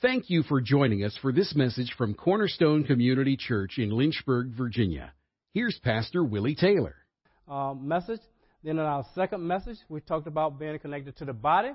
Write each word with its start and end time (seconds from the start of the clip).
Thank 0.00 0.30
you 0.30 0.44
for 0.44 0.60
joining 0.60 1.02
us 1.02 1.18
for 1.20 1.32
this 1.32 1.56
message 1.56 1.92
from 1.98 2.14
Cornerstone 2.14 2.84
Community 2.84 3.36
Church 3.36 3.78
in 3.78 3.90
Lynchburg, 3.90 4.52
Virginia. 4.56 5.12
Here's 5.54 5.76
Pastor 5.82 6.22
Willie 6.22 6.54
Taylor. 6.54 6.94
Uh, 7.48 7.74
message. 7.74 8.20
Then 8.62 8.78
in 8.78 8.84
our 8.84 9.04
second 9.16 9.44
message, 9.44 9.76
we 9.88 10.00
talked 10.00 10.28
about 10.28 10.56
being 10.56 10.78
connected 10.78 11.16
to 11.16 11.24
the 11.24 11.32
body. 11.32 11.70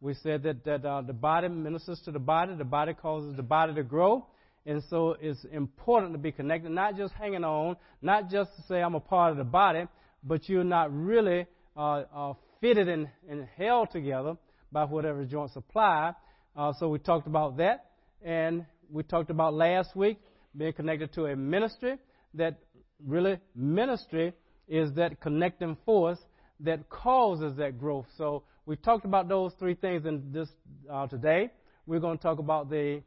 We 0.00 0.14
said 0.14 0.42
that, 0.42 0.64
that 0.64 0.84
uh, 0.84 1.02
the 1.02 1.12
body 1.12 1.46
ministers 1.46 2.00
to 2.06 2.10
the 2.10 2.18
body, 2.18 2.56
the 2.56 2.64
body 2.64 2.94
causes 2.94 3.36
the 3.36 3.44
body 3.44 3.74
to 3.74 3.84
grow. 3.84 4.26
And 4.66 4.82
so 4.90 5.14
it's 5.20 5.44
important 5.44 6.14
to 6.14 6.18
be 6.18 6.32
connected, 6.32 6.72
not 6.72 6.96
just 6.96 7.14
hanging 7.14 7.44
on, 7.44 7.76
not 8.02 8.28
just 8.28 8.56
to 8.56 8.62
say 8.62 8.82
I'm 8.82 8.96
a 8.96 9.00
part 9.00 9.30
of 9.30 9.38
the 9.38 9.44
body, 9.44 9.84
but 10.24 10.48
you're 10.48 10.64
not 10.64 10.92
really 10.92 11.46
uh, 11.76 12.02
uh 12.12 12.32
fitted 12.60 12.88
and, 12.88 13.08
and 13.30 13.46
held 13.56 13.92
together 13.92 14.36
by 14.72 14.82
whatever 14.82 15.24
joint 15.24 15.52
supply. 15.52 16.12
Uh, 16.58 16.72
so 16.72 16.88
we 16.88 16.98
talked 16.98 17.28
about 17.28 17.56
that. 17.58 17.86
And 18.20 18.66
we 18.90 19.04
talked 19.04 19.30
about 19.30 19.54
last 19.54 19.94
week 19.94 20.18
being 20.56 20.72
connected 20.72 21.12
to 21.12 21.26
a 21.26 21.36
ministry 21.36 21.98
that 22.34 22.58
really 23.06 23.38
ministry 23.54 24.32
is 24.66 24.92
that 24.94 25.20
connecting 25.20 25.76
force 25.86 26.18
that 26.58 26.88
causes 26.90 27.56
that 27.58 27.78
growth. 27.78 28.06
So 28.16 28.42
we 28.66 28.74
talked 28.74 29.04
about 29.04 29.28
those 29.28 29.52
three 29.60 29.74
things 29.74 30.04
in 30.04 30.32
this 30.32 30.48
uh, 30.90 31.06
today. 31.06 31.52
We're 31.86 32.00
going 32.00 32.18
to 32.18 32.22
talk 32.22 32.40
about 32.40 32.68
the 32.68 33.02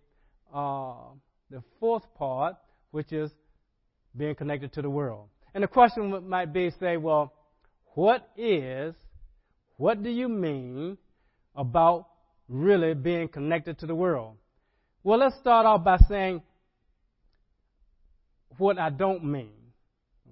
uh, 0.54 0.94
the 1.50 1.62
fourth 1.80 2.04
part, 2.16 2.56
which 2.92 3.12
is 3.12 3.32
being 4.16 4.36
connected 4.36 4.72
to 4.74 4.82
the 4.82 4.90
world. 4.90 5.28
And 5.54 5.64
the 5.64 5.68
question 5.68 6.28
might 6.30 6.54
be, 6.54 6.72
say, 6.80 6.96
well, 6.96 7.34
what 7.96 8.30
is, 8.38 8.96
what 9.76 10.02
do 10.02 10.10
you 10.10 10.30
mean 10.30 10.98
about 11.54 12.08
really 12.52 12.94
being 12.94 13.30
connected 13.30 13.80
to 13.80 13.88
the 13.88 13.96
world? 13.96 14.36
Well, 15.04 15.20
let's 15.20 15.38
start 15.40 15.66
off 15.66 15.84
by 15.84 15.98
saying 16.08 16.42
what 18.58 18.78
I 18.78 18.90
don't 18.90 19.24
mean. 19.24 19.54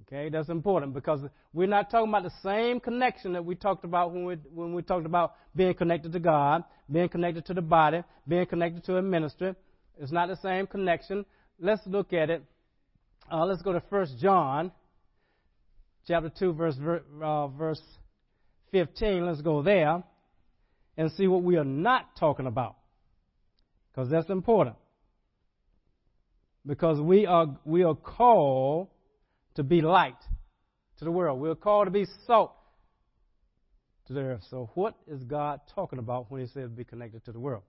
Okay, 0.01 0.29
that's 0.29 0.49
important 0.49 0.93
because 0.93 1.21
we're 1.53 1.67
not 1.67 1.89
talking 1.89 2.09
about 2.09 2.23
the 2.23 2.33
same 2.43 2.79
connection 2.79 3.33
that 3.33 3.45
we 3.45 3.55
talked 3.55 3.85
about 3.85 4.11
when 4.11 4.25
we 4.25 4.35
when 4.53 4.73
we 4.73 4.81
talked 4.81 5.05
about 5.05 5.35
being 5.55 5.73
connected 5.73 6.11
to 6.13 6.19
God, 6.19 6.63
being 6.91 7.09
connected 7.09 7.45
to 7.45 7.53
the 7.53 7.61
body, 7.61 8.03
being 8.27 8.45
connected 8.47 8.83
to 8.85 8.97
a 8.97 9.01
ministry. 9.01 9.55
It's 9.99 10.11
not 10.11 10.27
the 10.29 10.37
same 10.37 10.65
connection. 10.67 11.25
Let's 11.59 11.81
look 11.85 12.11
at 12.11 12.29
it. 12.29 12.43
Uh, 13.31 13.45
let's 13.45 13.61
go 13.61 13.71
to 13.71 13.81
First 13.89 14.17
John, 14.19 14.71
chapter 16.07 16.31
two, 16.37 16.53
verse 16.53 16.75
uh, 17.21 17.47
verse 17.47 17.81
fifteen. 18.71 19.27
Let's 19.27 19.41
go 19.41 19.61
there 19.61 20.03
and 20.99 21.09
see 21.13 21.27
what 21.27 21.43
we 21.43 21.55
are 21.55 21.63
not 21.63 22.17
talking 22.17 22.45
about. 22.45 22.75
Because 23.89 24.09
that's 24.09 24.29
important. 24.29 24.75
Because 26.67 26.99
we 26.99 27.25
are, 27.25 27.57
we 27.63 27.83
are 27.83 27.95
called 27.95 28.89
to 29.55 29.63
be 29.63 29.79
light 29.79 30.21
to 30.97 31.05
the 31.05 31.11
world. 31.11 31.39
We 31.39 31.49
are 31.49 31.55
called 31.55 31.87
to 31.87 31.91
be 31.91 32.05
salt 32.27 32.51
to 34.07 34.13
the 34.13 34.19
earth. 34.19 34.41
So, 34.51 34.71
what 34.73 34.95
is 35.07 35.23
God 35.23 35.61
talking 35.73 35.99
about 35.99 36.29
when 36.29 36.41
He 36.41 36.47
says 36.47 36.69
be 36.69 36.83
connected 36.83 37.23
to 37.25 37.31
the 37.31 37.39
world? 37.39 37.63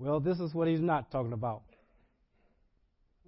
Well, 0.00 0.18
this 0.18 0.40
is 0.40 0.52
what 0.52 0.66
He's 0.66 0.80
not 0.80 1.12
talking 1.12 1.32
about. 1.32 1.62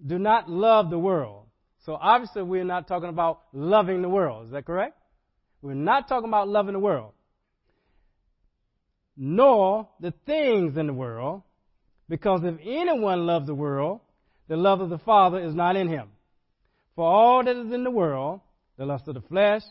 Do 0.05 0.19
not 0.19 0.51
love 0.51 0.91
the 0.91 0.99
world. 0.99 1.47
So, 1.87 1.97
obviously, 2.01 2.43
we're 2.43 2.65
not 2.65 2.89
talking 2.89 3.11
about 3.11 3.43
loving 3.53 4.03
the 4.03 4.09
world. 4.09 4.47
Is 4.47 4.51
that 4.51 4.67
correct? 4.67 4.99
We're 5.63 5.75
not 5.75 6.09
talking 6.09 6.29
about 6.29 6.49
loving 6.49 6.73
the 6.73 6.81
world 6.81 7.14
nor 9.17 9.89
the 10.01 10.13
things 10.27 10.77
in 10.77 10.87
the 10.87 10.93
world, 10.93 11.43
because 12.09 12.41
if 12.45 12.57
anyone 12.63 13.27
loves 13.27 13.47
the 13.47 13.55
world, 13.55 14.01
the 14.49 14.57
love 14.57 14.81
of 14.81 14.91
the 14.91 14.99
Father 14.99 15.41
is 15.41 15.55
not 15.55 15.77
in 15.77 15.89
him. 15.89 16.09
For 16.97 17.05
all 17.05 17.45
that 17.45 17.57
is 17.57 17.73
in 17.73 17.85
the 17.85 17.91
world, 17.91 18.41
the 18.77 18.85
lust 18.85 19.09
of 19.09 19.15
the 19.15 19.23
flesh, 19.23 19.63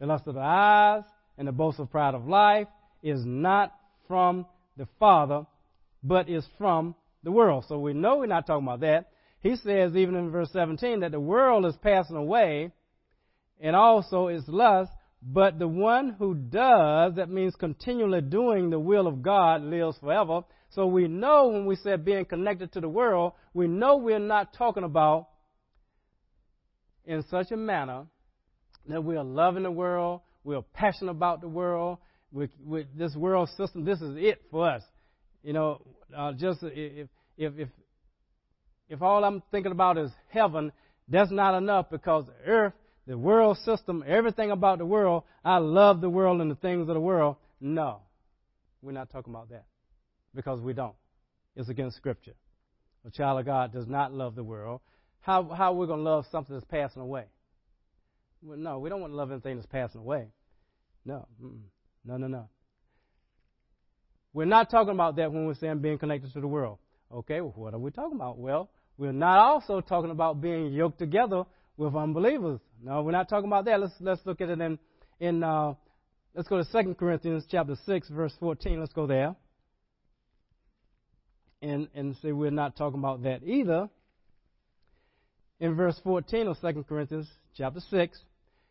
the 0.00 0.06
lust 0.06 0.26
of 0.26 0.34
the 0.34 0.40
eyes, 0.40 1.04
and 1.36 1.46
the 1.46 1.52
boastful 1.52 1.86
pride 1.86 2.14
of 2.14 2.26
life, 2.26 2.66
is 3.02 3.24
not 3.24 3.72
from 4.06 4.46
the 4.76 4.88
Father, 4.98 5.46
but 6.02 6.28
is 6.28 6.44
from 6.56 6.94
the 7.22 7.30
world. 7.30 7.64
So 7.68 7.78
we 7.78 7.92
know 7.92 8.18
we're 8.18 8.26
not 8.26 8.46
talking 8.46 8.66
about 8.66 8.80
that. 8.80 9.10
He 9.40 9.54
says, 9.56 9.94
even 9.94 10.16
in 10.16 10.30
verse 10.30 10.50
17, 10.52 11.00
that 11.00 11.12
the 11.12 11.20
world 11.20 11.64
is 11.64 11.76
passing 11.76 12.16
away, 12.16 12.72
and 13.60 13.76
also 13.76 14.28
its 14.28 14.48
lust, 14.48 14.90
but 15.22 15.58
the 15.58 15.68
one 15.68 16.10
who 16.18 16.34
does, 16.34 17.14
that 17.16 17.28
means 17.28 17.54
continually 17.56 18.20
doing 18.20 18.70
the 18.70 18.78
will 18.78 19.06
of 19.06 19.22
God, 19.22 19.62
lives 19.62 19.96
forever. 19.98 20.42
So 20.70 20.86
we 20.86 21.08
know 21.08 21.48
when 21.48 21.66
we 21.66 21.76
say 21.76 21.96
being 21.96 22.24
connected 22.24 22.72
to 22.72 22.80
the 22.80 22.88
world, 22.88 23.32
we 23.54 23.66
know 23.66 23.96
we're 23.96 24.18
not 24.18 24.54
talking 24.54 24.84
about 24.84 25.28
in 27.04 27.24
such 27.30 27.50
a 27.50 27.56
manner 27.56 28.06
that 28.86 29.02
we 29.02 29.16
are 29.16 29.24
loving 29.24 29.64
the 29.64 29.70
world, 29.70 30.20
we 30.44 30.54
are 30.54 30.64
passionate 30.74 31.10
about 31.10 31.40
the 31.40 31.48
world, 31.48 31.98
with, 32.30 32.50
this 32.96 33.14
world 33.14 33.48
system. 33.56 33.84
This 33.84 34.00
is 34.00 34.16
it 34.16 34.42
for 34.50 34.70
us. 34.70 34.82
You 35.42 35.52
know, 35.52 35.82
uh, 36.16 36.32
just 36.32 36.60
if, 36.62 37.08
if 37.36 37.52
if 37.58 37.68
if 38.88 39.02
all 39.02 39.24
I'm 39.24 39.42
thinking 39.50 39.72
about 39.72 39.98
is 39.98 40.10
heaven, 40.28 40.72
that's 41.08 41.30
not 41.30 41.56
enough 41.56 41.86
because 41.90 42.26
earth 42.46 42.74
the 43.08 43.16
world 43.16 43.56
system, 43.64 44.04
everything 44.06 44.50
about 44.50 44.78
the 44.78 44.84
world, 44.84 45.24
I 45.42 45.56
love 45.56 46.02
the 46.02 46.10
world 46.10 46.42
and 46.42 46.50
the 46.50 46.56
things 46.56 46.88
of 46.88 46.94
the 46.94 47.00
world. 47.00 47.36
No, 47.58 48.02
we're 48.82 48.92
not 48.92 49.10
talking 49.10 49.32
about 49.32 49.48
that 49.48 49.64
because 50.34 50.60
we 50.60 50.74
don't. 50.74 50.94
It's 51.56 51.70
against 51.70 51.96
Scripture. 51.96 52.34
A 53.06 53.10
child 53.10 53.40
of 53.40 53.46
God 53.46 53.72
does 53.72 53.86
not 53.86 54.12
love 54.12 54.34
the 54.34 54.44
world. 54.44 54.82
How 55.20 55.42
how 55.44 55.72
are 55.72 55.76
we 55.76 55.86
going 55.86 56.00
to 56.00 56.04
love 56.04 56.26
something 56.30 56.54
that's 56.54 56.66
passing 56.66 57.00
away? 57.00 57.24
Well, 58.42 58.58
no, 58.58 58.78
we 58.78 58.90
don't 58.90 59.00
want 59.00 59.14
to 59.14 59.16
love 59.16 59.32
anything 59.32 59.56
that's 59.56 59.66
passing 59.66 60.02
away. 60.02 60.26
No, 61.06 61.26
no, 62.04 62.18
no, 62.18 62.26
no. 62.26 62.48
We're 64.34 64.44
not 64.44 64.70
talking 64.70 64.92
about 64.92 65.16
that 65.16 65.32
when 65.32 65.46
we're 65.46 65.54
saying 65.54 65.78
being 65.78 65.98
connected 65.98 66.34
to 66.34 66.40
the 66.42 66.46
world. 66.46 66.78
Okay, 67.10 67.40
well, 67.40 67.54
what 67.56 67.72
are 67.72 67.78
we 67.78 67.90
talking 67.90 68.16
about? 68.16 68.38
Well, 68.38 68.68
we're 68.98 69.12
not 69.12 69.38
also 69.38 69.80
talking 69.80 70.10
about 70.10 70.42
being 70.42 70.74
yoked 70.74 70.98
together 70.98 71.44
with 71.78 71.96
unbelievers. 71.96 72.60
No, 72.82 73.00
we're 73.02 73.12
not 73.12 73.30
talking 73.30 73.48
about 73.48 73.64
that. 73.64 73.80
Let's 73.80 73.94
let's 74.00 74.20
look 74.26 74.42
at 74.42 74.50
it 74.50 74.60
in 74.60 74.78
in 75.20 75.42
uh, 75.42 75.72
let's 76.34 76.48
go 76.48 76.58
to 76.58 76.64
Second 76.64 76.98
Corinthians 76.98 77.46
chapter 77.50 77.76
six, 77.86 78.10
verse 78.10 78.34
fourteen. 78.38 78.80
Let's 78.80 78.92
go 78.92 79.06
there. 79.06 79.34
And 81.62 81.88
and 81.94 82.14
say 82.20 82.32
we're 82.32 82.50
not 82.50 82.76
talking 82.76 82.98
about 82.98 83.22
that 83.22 83.42
either. 83.42 83.88
In 85.60 85.74
verse 85.74 86.00
14 86.04 86.46
of 86.46 86.56
Second 86.58 86.86
Corinthians 86.86 87.28
chapter 87.56 87.80
6, 87.80 88.18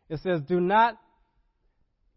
it 0.08 0.20
says, 0.20 0.40
Do 0.48 0.58
not, 0.58 0.98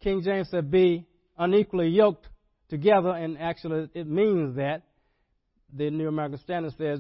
King 0.02 0.22
James 0.24 0.50
said, 0.50 0.72
be 0.72 1.06
unequally 1.38 1.90
yoked 1.90 2.30
together, 2.70 3.10
and 3.10 3.38
actually 3.38 3.90
it 3.94 4.08
means 4.08 4.56
that. 4.56 4.84
The 5.74 5.90
New 5.90 6.10
American 6.10 6.38
Standard 6.40 6.74
says, 6.78 7.00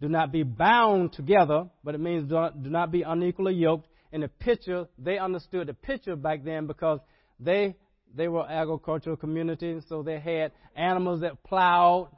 do 0.00 0.08
not 0.08 0.30
be 0.32 0.42
bound 0.42 1.12
together, 1.12 1.68
but 1.82 1.94
it 1.94 2.00
means 2.00 2.28
do 2.28 2.50
not, 2.70 2.90
be 2.92 3.02
unequally 3.02 3.54
yoked. 3.54 3.88
In 4.12 4.20
the 4.20 4.28
picture, 4.28 4.86
they 4.98 5.18
understood 5.18 5.66
the 5.66 5.74
picture 5.74 6.16
back 6.16 6.44
then 6.44 6.66
because 6.66 7.00
they 7.40 7.76
they 8.14 8.28
were 8.28 8.48
agricultural 8.48 9.16
communities, 9.16 9.82
so 9.88 10.02
they 10.02 10.18
had 10.18 10.52
animals 10.74 11.20
that 11.20 11.42
plowed 11.44 12.08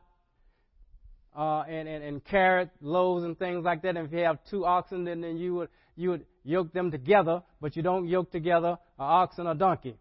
uh, 1.37 1.62
and, 1.62 1.89
and, 1.89 2.05
and 2.05 2.25
carried 2.25 2.71
loads 2.81 3.25
and 3.25 3.39
things 3.39 3.65
like 3.65 3.83
that. 3.83 3.97
And 3.97 4.06
if 4.06 4.12
you 4.12 4.21
have 4.21 4.39
two 4.50 4.65
oxen, 4.65 5.05
then, 5.05 5.22
then 5.22 5.39
you 5.39 5.55
would 5.55 5.69
you 5.97 6.10
would 6.10 6.27
yoke 6.45 6.72
them 6.72 6.91
together, 6.91 7.43
but 7.60 7.75
you 7.75 7.83
don't 7.83 8.06
yoke 8.06 8.31
together 8.31 8.69
an 8.69 8.77
ox 8.99 9.39
and 9.39 9.49
a 9.49 9.55
donkey. 9.55 9.97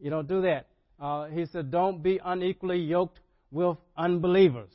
You 0.00 0.10
don't 0.10 0.26
do 0.26 0.42
that. 0.42 0.66
Uh, 1.00 1.26
he 1.26 1.46
said, 1.46 1.70
don't 1.70 2.02
be 2.02 2.20
unequally 2.24 2.78
yoked 2.78 3.20
with 3.52 3.76
unbelievers. 3.96 4.70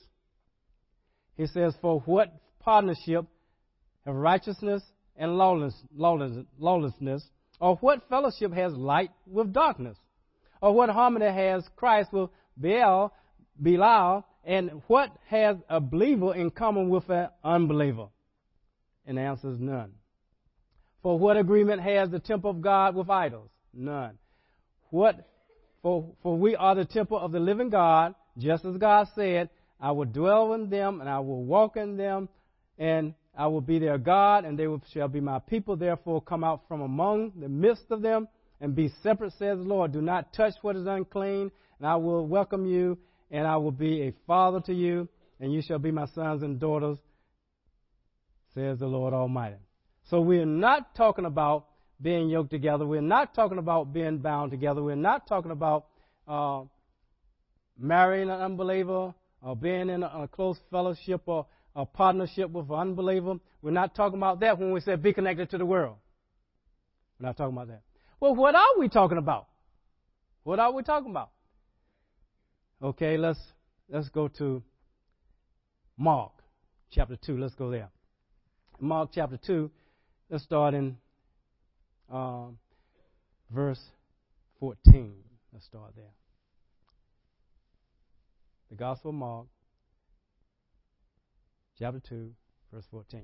He 1.37 1.47
says, 1.47 1.75
For 1.81 1.99
what 2.01 2.33
partnership 2.59 3.25
have 4.05 4.15
righteousness 4.15 4.83
and 5.15 5.37
lawless, 5.37 5.73
lawless, 5.95 6.45
lawlessness? 6.57 7.23
Or 7.59 7.75
what 7.77 8.07
fellowship 8.09 8.53
has 8.53 8.73
light 8.73 9.11
with 9.25 9.53
darkness? 9.53 9.97
Or 10.61 10.73
what 10.73 10.89
harmony 10.89 11.25
has 11.25 11.63
Christ 11.75 12.11
with 12.11 12.29
Baal, 12.57 13.13
Belial? 13.61 14.25
And 14.45 14.81
what 14.87 15.09
has 15.29 15.57
a 15.69 15.79
believer 15.79 16.35
in 16.35 16.51
common 16.51 16.89
with 16.89 17.09
an 17.09 17.29
unbeliever? 17.43 18.07
And 19.05 19.17
the 19.17 19.21
answer 19.21 19.51
is 19.51 19.59
none. 19.59 19.93
For 21.01 21.17
what 21.17 21.37
agreement 21.37 21.81
has 21.81 22.09
the 22.09 22.19
temple 22.19 22.51
of 22.51 22.61
God 22.61 22.95
with 22.95 23.09
idols? 23.09 23.49
None. 23.73 24.17
What 24.89 25.27
for, 25.83 26.13
for 26.23 26.37
we 26.37 26.55
are 26.55 26.75
the 26.75 26.85
temple 26.85 27.19
of 27.19 27.33
the 27.33 27.39
living 27.39 27.69
God, 27.69 28.15
just 28.37 28.63
as 28.63 28.77
God 28.77 29.07
said, 29.15 29.49
I 29.79 29.91
will 29.91 30.05
dwell 30.05 30.53
in 30.53 30.69
them, 30.69 31.01
and 31.01 31.09
I 31.09 31.19
will 31.19 31.43
walk 31.43 31.77
in 31.77 31.97
them, 31.97 32.29
and 32.77 33.13
I 33.37 33.47
will 33.47 33.61
be 33.61 33.79
their 33.79 33.97
God, 33.97 34.45
and 34.45 34.57
they 34.57 34.67
shall 34.91 35.07
be 35.07 35.19
my 35.19 35.39
people. 35.39 35.75
Therefore, 35.75 36.21
come 36.21 36.43
out 36.43 36.61
from 36.67 36.81
among 36.81 37.33
the 37.39 37.49
midst 37.49 37.85
of 37.89 38.01
them, 38.01 38.27
and 38.61 38.75
be 38.75 38.89
separate, 39.01 39.33
says 39.33 39.57
the 39.57 39.63
Lord. 39.63 39.91
Do 39.91 40.01
not 40.01 40.33
touch 40.33 40.53
what 40.61 40.75
is 40.75 40.87
unclean, 40.87 41.51
and 41.79 41.87
I 41.87 41.95
will 41.95 42.25
welcome 42.25 42.65
you, 42.65 42.97
and 43.31 43.45
I 43.45 43.57
will 43.57 43.71
be 43.71 44.03
a 44.03 44.13
father 44.25 44.61
to 44.61 44.73
you, 44.73 45.09
and 45.39 45.51
you 45.51 45.61
shall 45.61 45.79
be 45.79 45.91
my 45.91 46.05
sons 46.07 46.43
and 46.43 46.59
daughters, 46.59 46.97
says 48.53 48.79
the 48.79 48.87
Lord 48.87 49.13
Almighty. 49.13 49.57
So 50.09 50.21
we're 50.21 50.45
not 50.45 50.95
talking 50.95 51.25
about 51.25 51.65
being 52.01 52.29
yoked 52.29 52.51
together. 52.51 52.85
We're 52.85 53.01
not 53.01 53.33
talking 53.33 53.57
about 53.57 53.93
being 53.93 54.19
bound 54.19 54.51
together. 54.51 54.83
We're 54.83 54.95
not 54.95 55.27
talking 55.27 55.51
about 55.51 55.87
uh, 56.27 56.63
marrying 57.77 58.29
an 58.29 58.41
unbeliever 58.41 59.13
or 59.43 59.55
being 59.55 59.89
in 59.89 60.03
a, 60.03 60.07
a 60.23 60.27
close 60.27 60.57
fellowship 60.71 61.21
or 61.25 61.45
a 61.75 61.85
partnership 61.85 62.49
with 62.49 62.69
an 62.69 62.75
unbeliever. 62.75 63.35
We're 63.61 63.71
not 63.71 63.95
talking 63.95 64.17
about 64.17 64.39
that 64.39 64.57
when 64.57 64.71
we 64.71 64.79
say 64.79 64.95
be 64.95 65.13
connected 65.13 65.49
to 65.51 65.57
the 65.57 65.65
world. 65.65 65.97
We're 67.19 67.27
not 67.27 67.37
talking 67.37 67.55
about 67.55 67.67
that. 67.67 67.81
Well, 68.19 68.35
what 68.35 68.55
are 68.55 68.79
we 68.79 68.89
talking 68.89 69.17
about? 69.17 69.47
What 70.43 70.59
are 70.59 70.71
we 70.71 70.83
talking 70.83 71.11
about? 71.11 71.31
Okay, 72.81 73.17
let's 73.17 73.39
let's 73.89 74.09
go 74.09 74.27
to 74.39 74.61
Mark 75.97 76.31
chapter 76.91 77.17
two. 77.17 77.37
Let's 77.37 77.55
go 77.55 77.69
there. 77.69 77.89
Mark 78.79 79.11
chapter 79.13 79.37
two. 79.37 79.71
Let's 80.29 80.43
start 80.43 80.73
in 80.73 80.97
um, 82.11 82.57
verse 83.51 83.79
14. 84.59 85.13
Let's 85.53 85.65
start 85.65 85.93
there. 85.95 86.22
The 88.73 88.77
Gospel 88.77 89.11
of 89.11 89.15
Mark, 89.17 89.45
chapter 91.77 92.01
2, 92.09 92.31
verse 92.73 92.83
14. 92.89 93.21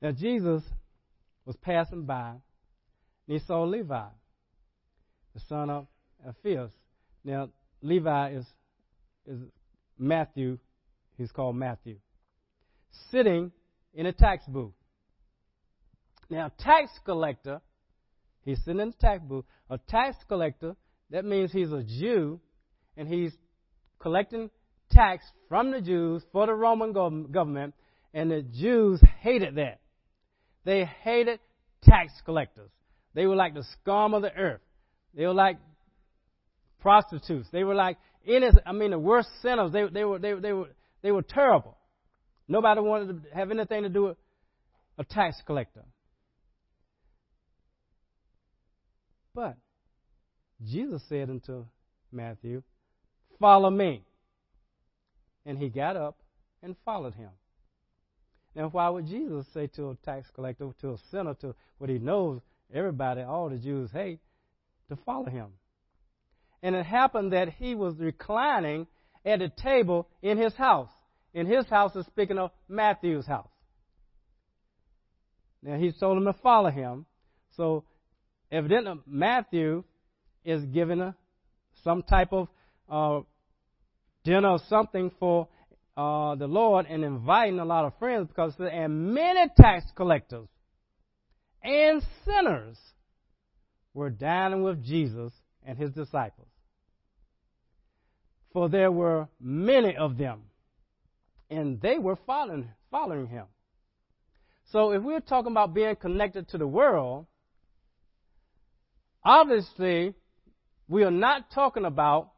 Now, 0.00 0.12
Jesus 0.12 0.62
was 1.44 1.54
passing 1.56 2.06
by, 2.06 2.30
and 2.30 2.40
he 3.26 3.40
saw 3.40 3.64
Levi, 3.64 4.06
the 5.34 5.40
son 5.50 5.68
of 5.68 5.86
Alphaeus. 6.26 6.70
Now, 7.24 7.50
Levi 7.82 8.36
is, 8.36 8.46
is 9.26 9.38
Matthew, 9.98 10.58
he's 11.18 11.30
called 11.30 11.54
Matthew, 11.54 11.98
sitting 13.10 13.52
in 13.92 14.06
a 14.06 14.12
tax 14.14 14.44
booth. 14.48 14.72
Now, 16.30 16.50
tax 16.58 16.90
collector, 17.04 17.60
he's 18.46 18.64
sitting 18.64 18.80
in 18.80 18.88
the 18.92 18.96
tax 18.98 19.22
booth. 19.22 19.44
A 19.68 19.76
tax 19.76 20.16
collector, 20.26 20.74
that 21.10 21.26
means 21.26 21.52
he's 21.52 21.70
a 21.70 21.82
Jew, 21.82 22.40
and 22.96 23.06
he's 23.06 23.34
collecting 23.98 24.50
tax 24.90 25.24
from 25.48 25.70
the 25.70 25.80
Jews 25.80 26.22
for 26.32 26.46
the 26.46 26.54
Roman 26.54 26.92
government, 26.92 27.74
and 28.14 28.30
the 28.30 28.42
Jews 28.42 29.00
hated 29.20 29.56
that. 29.56 29.80
They 30.64 30.84
hated 30.84 31.40
tax 31.82 32.12
collectors. 32.24 32.70
They 33.14 33.26
were 33.26 33.36
like 33.36 33.54
the 33.54 33.64
scum 33.80 34.14
of 34.14 34.22
the 34.22 34.32
earth. 34.32 34.60
They 35.14 35.26
were 35.26 35.34
like 35.34 35.58
prostitutes. 36.80 37.48
They 37.50 37.64
were 37.64 37.74
like 37.74 37.96
innocent, 38.24 38.62
I 38.66 38.72
mean 38.72 38.90
the 38.90 38.98
worst 38.98 39.28
sinners. 39.42 39.72
They, 39.72 39.86
they 39.86 40.04
were 40.04 40.18
they, 40.18 40.34
they 40.34 40.52
were 40.52 40.68
they 41.02 41.12
were 41.12 41.22
terrible. 41.22 41.76
Nobody 42.46 42.80
wanted 42.80 43.22
to 43.22 43.34
have 43.34 43.50
anything 43.50 43.82
to 43.82 43.88
do 43.88 44.04
with 44.04 44.16
a 44.98 45.04
tax 45.04 45.40
collector. 45.46 45.84
But 49.34 49.56
Jesus 50.64 51.02
said 51.08 51.30
unto 51.30 51.66
Matthew, 52.10 52.62
Follow 53.40 53.70
me. 53.70 54.04
And 55.46 55.58
he 55.58 55.68
got 55.68 55.96
up 55.96 56.18
and 56.62 56.76
followed 56.84 57.14
him. 57.14 57.30
Now, 58.54 58.68
why 58.70 58.88
would 58.88 59.06
Jesus 59.06 59.46
say 59.54 59.68
to 59.76 59.90
a 59.90 59.94
tax 60.04 60.28
collector, 60.34 60.70
to 60.80 60.90
a 60.90 60.96
sinner, 61.10 61.34
to 61.34 61.54
what 61.78 61.90
he 61.90 61.98
knows 61.98 62.40
everybody, 62.72 63.22
all 63.22 63.48
the 63.48 63.56
Jews 63.56 63.90
hate, 63.92 64.18
to 64.88 64.96
follow 65.06 65.26
him? 65.26 65.48
And 66.62 66.74
it 66.74 66.84
happened 66.84 67.32
that 67.32 67.50
he 67.50 67.74
was 67.74 67.94
reclining 67.98 68.86
at 69.24 69.42
a 69.42 69.48
table 69.48 70.08
in 70.22 70.38
his 70.38 70.54
house. 70.54 70.90
In 71.32 71.46
his 71.46 71.66
house 71.66 71.94
is 71.94 72.06
speaking 72.06 72.38
of 72.38 72.50
Matthew's 72.68 73.26
house. 73.26 73.50
Now 75.62 75.76
he 75.76 75.92
told 75.92 76.16
him 76.18 76.24
to 76.24 76.32
follow 76.32 76.70
him. 76.70 77.06
So 77.56 77.84
evidently 78.50 78.94
Matthew 79.06 79.84
is 80.44 80.64
giving 80.64 81.00
a, 81.00 81.14
some 81.84 82.02
type 82.02 82.32
of 82.32 82.48
uh, 82.90 83.20
dinner 84.24 84.50
or 84.50 84.60
something 84.68 85.10
for 85.18 85.48
uh, 85.96 86.34
the 86.36 86.46
Lord 86.46 86.86
and 86.88 87.04
inviting 87.04 87.58
a 87.58 87.64
lot 87.64 87.84
of 87.84 87.98
friends 87.98 88.28
because 88.28 88.54
and 88.58 89.14
many 89.14 89.50
tax 89.56 89.84
collectors 89.96 90.48
and 91.62 92.02
sinners 92.24 92.78
were 93.94 94.10
dining 94.10 94.62
with 94.62 94.84
Jesus 94.84 95.32
and 95.64 95.76
his 95.76 95.90
disciples. 95.90 96.48
For 98.52 98.68
there 98.68 98.90
were 98.90 99.28
many 99.40 99.96
of 99.96 100.16
them, 100.16 100.42
and 101.50 101.80
they 101.80 101.98
were 101.98 102.16
following, 102.26 102.68
following 102.90 103.26
him. 103.26 103.46
So 104.72 104.92
if 104.92 105.02
we're 105.02 105.20
talking 105.20 105.52
about 105.52 105.74
being 105.74 105.96
connected 105.96 106.48
to 106.50 106.58
the 106.58 106.66
world, 106.66 107.26
Obviously, 109.24 110.14
we 110.88 111.04
are 111.04 111.10
not 111.10 111.50
talking 111.50 111.84
about 111.84 112.30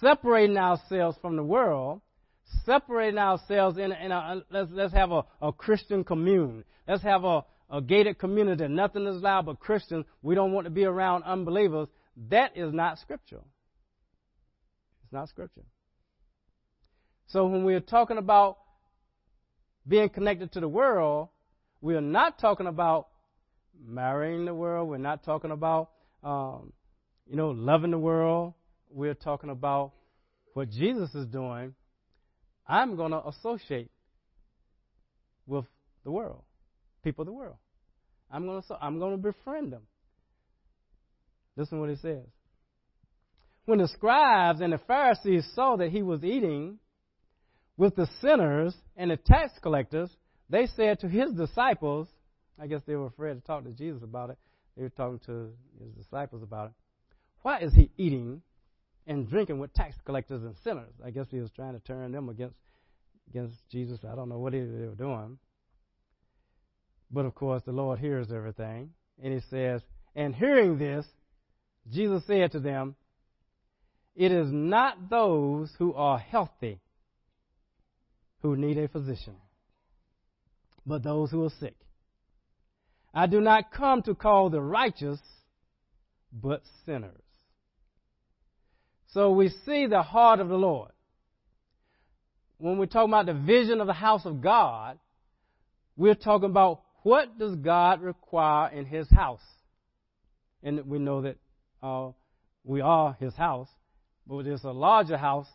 separating 0.00 0.56
ourselves 0.56 1.16
from 1.20 1.36
the 1.36 1.42
world, 1.42 2.00
separating 2.64 3.18
ourselves 3.18 3.78
in, 3.78 3.92
in 3.92 4.12
a, 4.12 4.42
let's, 4.50 4.70
let's 4.72 4.94
have 4.94 5.12
a, 5.12 5.24
a 5.40 5.52
Christian 5.52 6.04
commune. 6.04 6.64
Let's 6.86 7.02
have 7.02 7.24
a, 7.24 7.44
a 7.70 7.80
gated 7.80 8.18
community. 8.18 8.66
Nothing 8.68 9.06
is 9.06 9.16
allowed 9.16 9.46
but 9.46 9.60
Christians. 9.60 10.04
We 10.22 10.34
don't 10.34 10.52
want 10.52 10.66
to 10.66 10.70
be 10.70 10.84
around 10.84 11.24
unbelievers. 11.24 11.88
That 12.30 12.56
is 12.56 12.72
not 12.72 12.98
scriptural. 12.98 13.46
It's 15.04 15.12
not 15.12 15.28
scripture. 15.28 15.64
So 17.28 17.46
when 17.46 17.64
we 17.64 17.74
are 17.74 17.80
talking 17.80 18.18
about 18.18 18.58
being 19.88 20.10
connected 20.10 20.52
to 20.52 20.60
the 20.60 20.68
world, 20.68 21.28
we 21.80 21.94
are 21.94 22.02
not 22.02 22.38
talking 22.38 22.66
about 22.66 23.08
marrying 23.84 24.44
the 24.44 24.54
world. 24.54 24.88
We're 24.88 24.98
not 24.98 25.24
talking 25.24 25.50
about, 25.50 25.90
um, 26.22 26.72
you 27.26 27.36
know, 27.36 27.50
loving 27.50 27.90
the 27.90 27.98
world. 27.98 28.54
We're 28.92 29.14
talking 29.14 29.50
about 29.50 29.92
what 30.54 30.70
Jesus 30.70 31.14
is 31.14 31.26
doing. 31.26 31.74
I'm 32.66 32.96
going 32.96 33.12
to 33.12 33.26
associate 33.26 33.90
with 35.46 35.64
the 36.04 36.10
world, 36.10 36.42
people 37.02 37.22
of 37.22 37.26
the 37.26 37.32
world. 37.32 37.56
I'm 38.30 38.46
going 38.46 38.62
to 38.62 38.78
I'm 38.80 38.98
going 38.98 39.12
to 39.12 39.22
befriend 39.22 39.72
them. 39.72 39.82
Listen 41.56 41.80
what 41.80 41.90
he 41.90 41.96
says. 41.96 42.24
When 43.64 43.78
the 43.78 43.88
scribes 43.88 44.60
and 44.60 44.72
the 44.72 44.80
Pharisees 44.86 45.48
saw 45.54 45.76
that 45.76 45.90
he 45.90 46.02
was 46.02 46.24
eating 46.24 46.78
with 47.76 47.94
the 47.94 48.08
sinners 48.20 48.74
and 48.96 49.10
the 49.10 49.16
tax 49.16 49.52
collectors, 49.62 50.10
they 50.48 50.66
said 50.66 51.00
to 51.00 51.08
his 51.08 51.32
disciples, 51.32 52.08
I 52.60 52.66
guess 52.66 52.80
they 52.86 52.96
were 52.96 53.06
afraid 53.06 53.34
to 53.34 53.40
talk 53.40 53.64
to 53.64 53.70
Jesus 53.70 54.02
about 54.02 54.30
it. 54.30 54.38
They 54.76 54.82
were 54.82 54.90
talking 54.90 55.20
to 55.26 55.50
his 55.78 55.92
disciples 55.92 56.42
about 56.42 56.68
it. 56.68 56.72
Why 57.42 57.60
is 57.60 57.72
he 57.74 57.90
eating 57.96 58.42
and 59.06 59.28
drinking 59.28 59.58
with 59.58 59.72
tax 59.74 59.96
collectors 60.04 60.42
and 60.42 60.54
sinners? 60.62 60.92
I 61.04 61.10
guess 61.10 61.26
he 61.30 61.40
was 61.40 61.50
trying 61.50 61.74
to 61.74 61.80
turn 61.80 62.12
them 62.12 62.28
against 62.28 62.56
against 63.28 63.56
Jesus. 63.70 64.00
I 64.04 64.14
don't 64.14 64.28
know 64.28 64.38
what 64.38 64.52
they 64.52 64.60
were 64.60 64.94
doing. 64.96 65.38
But 67.10 67.26
of 67.26 67.34
course, 67.34 67.62
the 67.64 67.72
Lord 67.72 67.98
hears 67.98 68.32
everything. 68.32 68.90
And 69.22 69.32
he 69.32 69.40
says, 69.50 69.82
And 70.14 70.34
hearing 70.34 70.78
this, 70.78 71.06
Jesus 71.90 72.22
said 72.26 72.52
to 72.52 72.60
them, 72.60 72.96
It 74.14 74.32
is 74.32 74.48
not 74.50 75.10
those 75.10 75.70
who 75.78 75.94
are 75.94 76.18
healthy 76.18 76.80
who 78.40 78.56
need 78.56 78.78
a 78.78 78.88
physician, 78.88 79.36
but 80.84 81.02
those 81.02 81.30
who 81.30 81.44
are 81.44 81.52
sick. 81.60 81.76
I 83.14 83.26
do 83.26 83.40
not 83.40 83.70
come 83.70 84.02
to 84.02 84.14
call 84.14 84.50
the 84.50 84.60
righteous, 84.60 85.20
but 86.32 86.62
sinners. 86.84 87.22
So 89.12 89.32
we 89.32 89.50
see 89.66 89.86
the 89.86 90.02
heart 90.02 90.40
of 90.40 90.48
the 90.48 90.56
Lord. 90.56 90.90
When 92.58 92.78
we're 92.78 92.86
talking 92.86 93.10
about 93.10 93.26
the 93.26 93.34
vision 93.34 93.80
of 93.80 93.86
the 93.86 93.92
house 93.92 94.24
of 94.24 94.40
God, 94.40 94.98
we're 95.96 96.14
talking 96.14 96.48
about 96.48 96.82
what 97.02 97.38
does 97.38 97.56
God 97.56 98.00
require 98.00 98.70
in 98.70 98.86
His 98.86 99.10
house. 99.10 99.42
And 100.62 100.86
we 100.86 100.98
know 100.98 101.22
that 101.22 101.36
uh, 101.82 102.12
we 102.64 102.80
are 102.80 103.16
His 103.20 103.34
house, 103.34 103.68
but 104.26 104.44
there's 104.44 104.64
a 104.64 104.70
larger 104.70 105.18
house 105.18 105.48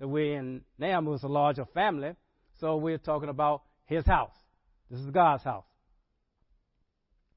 that 0.00 0.08
we're 0.08 0.36
in 0.36 0.62
now. 0.78 1.12
It's 1.12 1.22
a 1.22 1.28
larger 1.28 1.66
family, 1.66 2.14
so 2.58 2.76
we're 2.76 2.98
talking 2.98 3.28
about 3.28 3.62
His 3.84 4.04
house. 4.06 4.32
This 4.90 5.00
is 5.00 5.10
God's 5.10 5.44
house. 5.44 5.66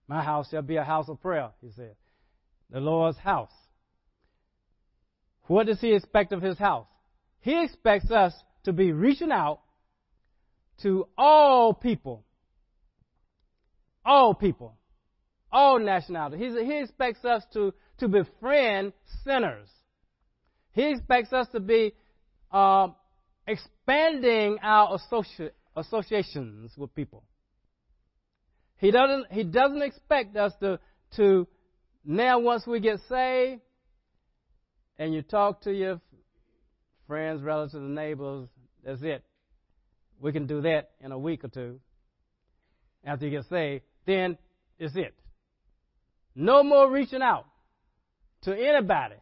My 0.07 0.23
house 0.23 0.49
shall 0.49 0.61
be 0.61 0.77
a 0.77 0.83
house 0.83 1.09
of 1.09 1.21
prayer, 1.21 1.51
he 1.61 1.69
said. 1.75 1.95
The 2.71 2.79
Lord's 2.79 3.17
house. 3.17 3.51
What 5.47 5.67
does 5.67 5.81
he 5.81 5.93
expect 5.93 6.31
of 6.31 6.41
his 6.41 6.57
house? 6.57 6.87
He 7.41 7.63
expects 7.63 8.09
us 8.11 8.33
to 8.63 8.73
be 8.73 8.91
reaching 8.91 9.31
out 9.31 9.59
to 10.81 11.07
all 11.17 11.73
people. 11.73 12.25
All 14.05 14.33
people. 14.33 14.77
All 15.51 15.79
nationalities. 15.79 16.53
He, 16.59 16.79
expects 16.79 17.23
us 17.25 17.43
to, 17.53 17.73
to 17.99 18.07
befriend 18.07 18.93
sinners. 19.23 19.67
He 20.71 20.89
expects 20.91 21.31
us 21.33 21.47
to 21.51 21.59
be 21.59 21.93
uh, 22.51 22.87
expanding 23.45 24.57
our 24.63 24.97
associ- 24.97 25.51
associations 25.75 26.71
with 26.77 26.95
people. 26.95 27.23
He 28.77 28.91
doesn't, 28.91 29.31
he 29.31 29.43
doesn't 29.43 29.81
expect 29.81 30.35
us 30.35 30.53
to, 30.61 30.79
to 31.17 31.47
now 32.03 32.39
once 32.39 32.65
we 32.65 32.79
get 32.79 32.99
saved 33.07 33.61
and 34.97 35.13
you 35.13 35.21
talk 35.21 35.61
to 35.61 35.71
your 35.71 35.99
friends, 37.07 37.41
relatives, 37.41 37.75
and 37.75 37.95
neighbors, 37.95 38.47
that's 38.85 39.01
it. 39.01 39.23
We 40.19 40.31
can 40.31 40.47
do 40.47 40.61
that 40.61 40.91
in 41.01 41.11
a 41.11 41.17
week 41.17 41.43
or 41.43 41.49
two 41.49 41.79
after 43.05 43.25
you 43.25 43.31
get 43.31 43.49
saved. 43.49 43.83
Then 44.05 44.37
it's 44.79 44.95
it. 44.95 45.13
No 46.35 46.63
more 46.63 46.89
reaching 46.89 47.21
out 47.21 47.45
to 48.43 48.51
anybody 48.53 49.15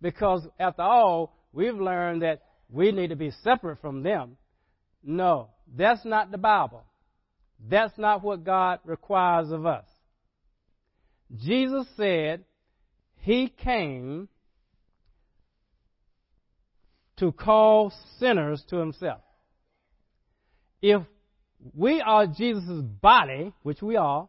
because 0.00 0.46
after 0.58 0.82
all, 0.82 1.36
we've 1.52 1.76
learned 1.76 2.22
that 2.22 2.42
we 2.68 2.92
need 2.92 3.08
to 3.08 3.16
be 3.16 3.30
separate 3.42 3.80
from 3.80 4.02
them. 4.02 4.36
No, 5.02 5.50
that's 5.74 6.04
not 6.04 6.30
the 6.30 6.38
Bible. 6.38 6.84
That's 7.68 7.96
not 7.96 8.22
what 8.22 8.44
God 8.44 8.80
requires 8.84 9.50
of 9.50 9.64
us. 9.64 9.86
Jesus 11.34 11.86
said 11.96 12.44
he 13.20 13.48
came 13.48 14.28
to 17.18 17.32
call 17.32 17.92
sinners 18.18 18.64
to 18.68 18.76
himself. 18.76 19.20
If 20.82 21.02
we 21.74 22.00
are 22.00 22.26
Jesus' 22.26 22.82
body, 22.82 23.52
which 23.62 23.82
we 23.82 23.96
are, 23.96 24.28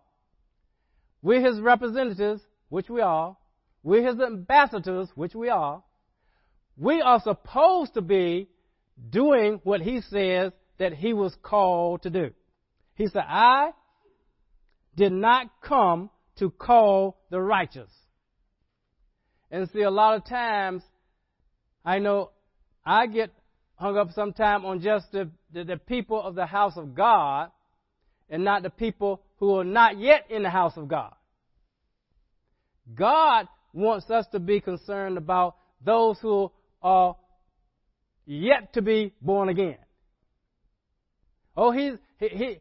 we're 1.22 1.46
his 1.46 1.60
representatives, 1.60 2.41
which 2.70 2.89
we 2.89 3.01
are, 3.01 3.36
we're 3.84 4.06
his 4.08 4.20
ambassadors, 4.20 5.10
which 5.15 5.36
we 5.36 5.50
are, 5.50 5.84
we 6.77 7.01
are 7.01 7.20
supposed 7.22 7.96
to 7.96 8.01
be 8.01 8.48
doing 9.10 9.60
what 9.63 9.82
he 9.82 10.01
says 10.01 10.51
that 10.77 10.94
he 10.94 11.13
was 11.13 11.36
called 11.41 12.03
to 12.03 12.10
do. 12.10 12.32
He 12.96 13.08
said, 13.08 13.24
I 13.27 13.72
did 14.96 15.12
not 15.12 15.48
come 15.62 16.10
to 16.38 16.50
call 16.50 17.17
the 17.29 17.41
righteous. 17.41 17.89
And 19.50 19.70
see, 19.70 19.82
a 19.82 19.91
lot 19.91 20.15
of 20.15 20.25
times, 20.25 20.84
I 21.86 22.00
know 22.00 22.32
I 22.88 23.06
get 23.08 23.32
hung 23.75 23.98
up 23.98 24.12
sometime 24.13 24.63
on 24.65 24.82
just 24.82 25.12
the, 25.12 25.29
the, 25.51 25.65
the, 25.65 25.77
people 25.77 26.22
of 26.22 26.36
the 26.36 26.46
house 26.46 26.77
of 26.77 26.96
God 26.96 27.51
and 28.29 28.46
not 28.46 28.63
the 28.63 28.70
people 28.70 29.22
who 29.38 29.60
are 29.60 29.65
not 29.65 30.00
yet 30.00 30.27
in 30.29 30.41
the 30.41 30.50
house 30.50 30.77
of 30.77 30.88
God. 30.88 31.13
God 32.96 33.50
wants 33.74 34.10
us 34.10 34.25
to 34.32 34.39
be 34.39 34.62
concerned 34.62 35.17
about 35.17 35.58
those 35.84 36.17
who 36.22 36.50
are 36.82 37.17
yet 38.25 38.74
to 38.74 38.82
be 38.82 39.13
born 39.22 39.50
again. 39.50 39.77
Oh, 41.58 41.72
he's 41.72 41.94
he, 42.20 42.29
he 42.29 42.60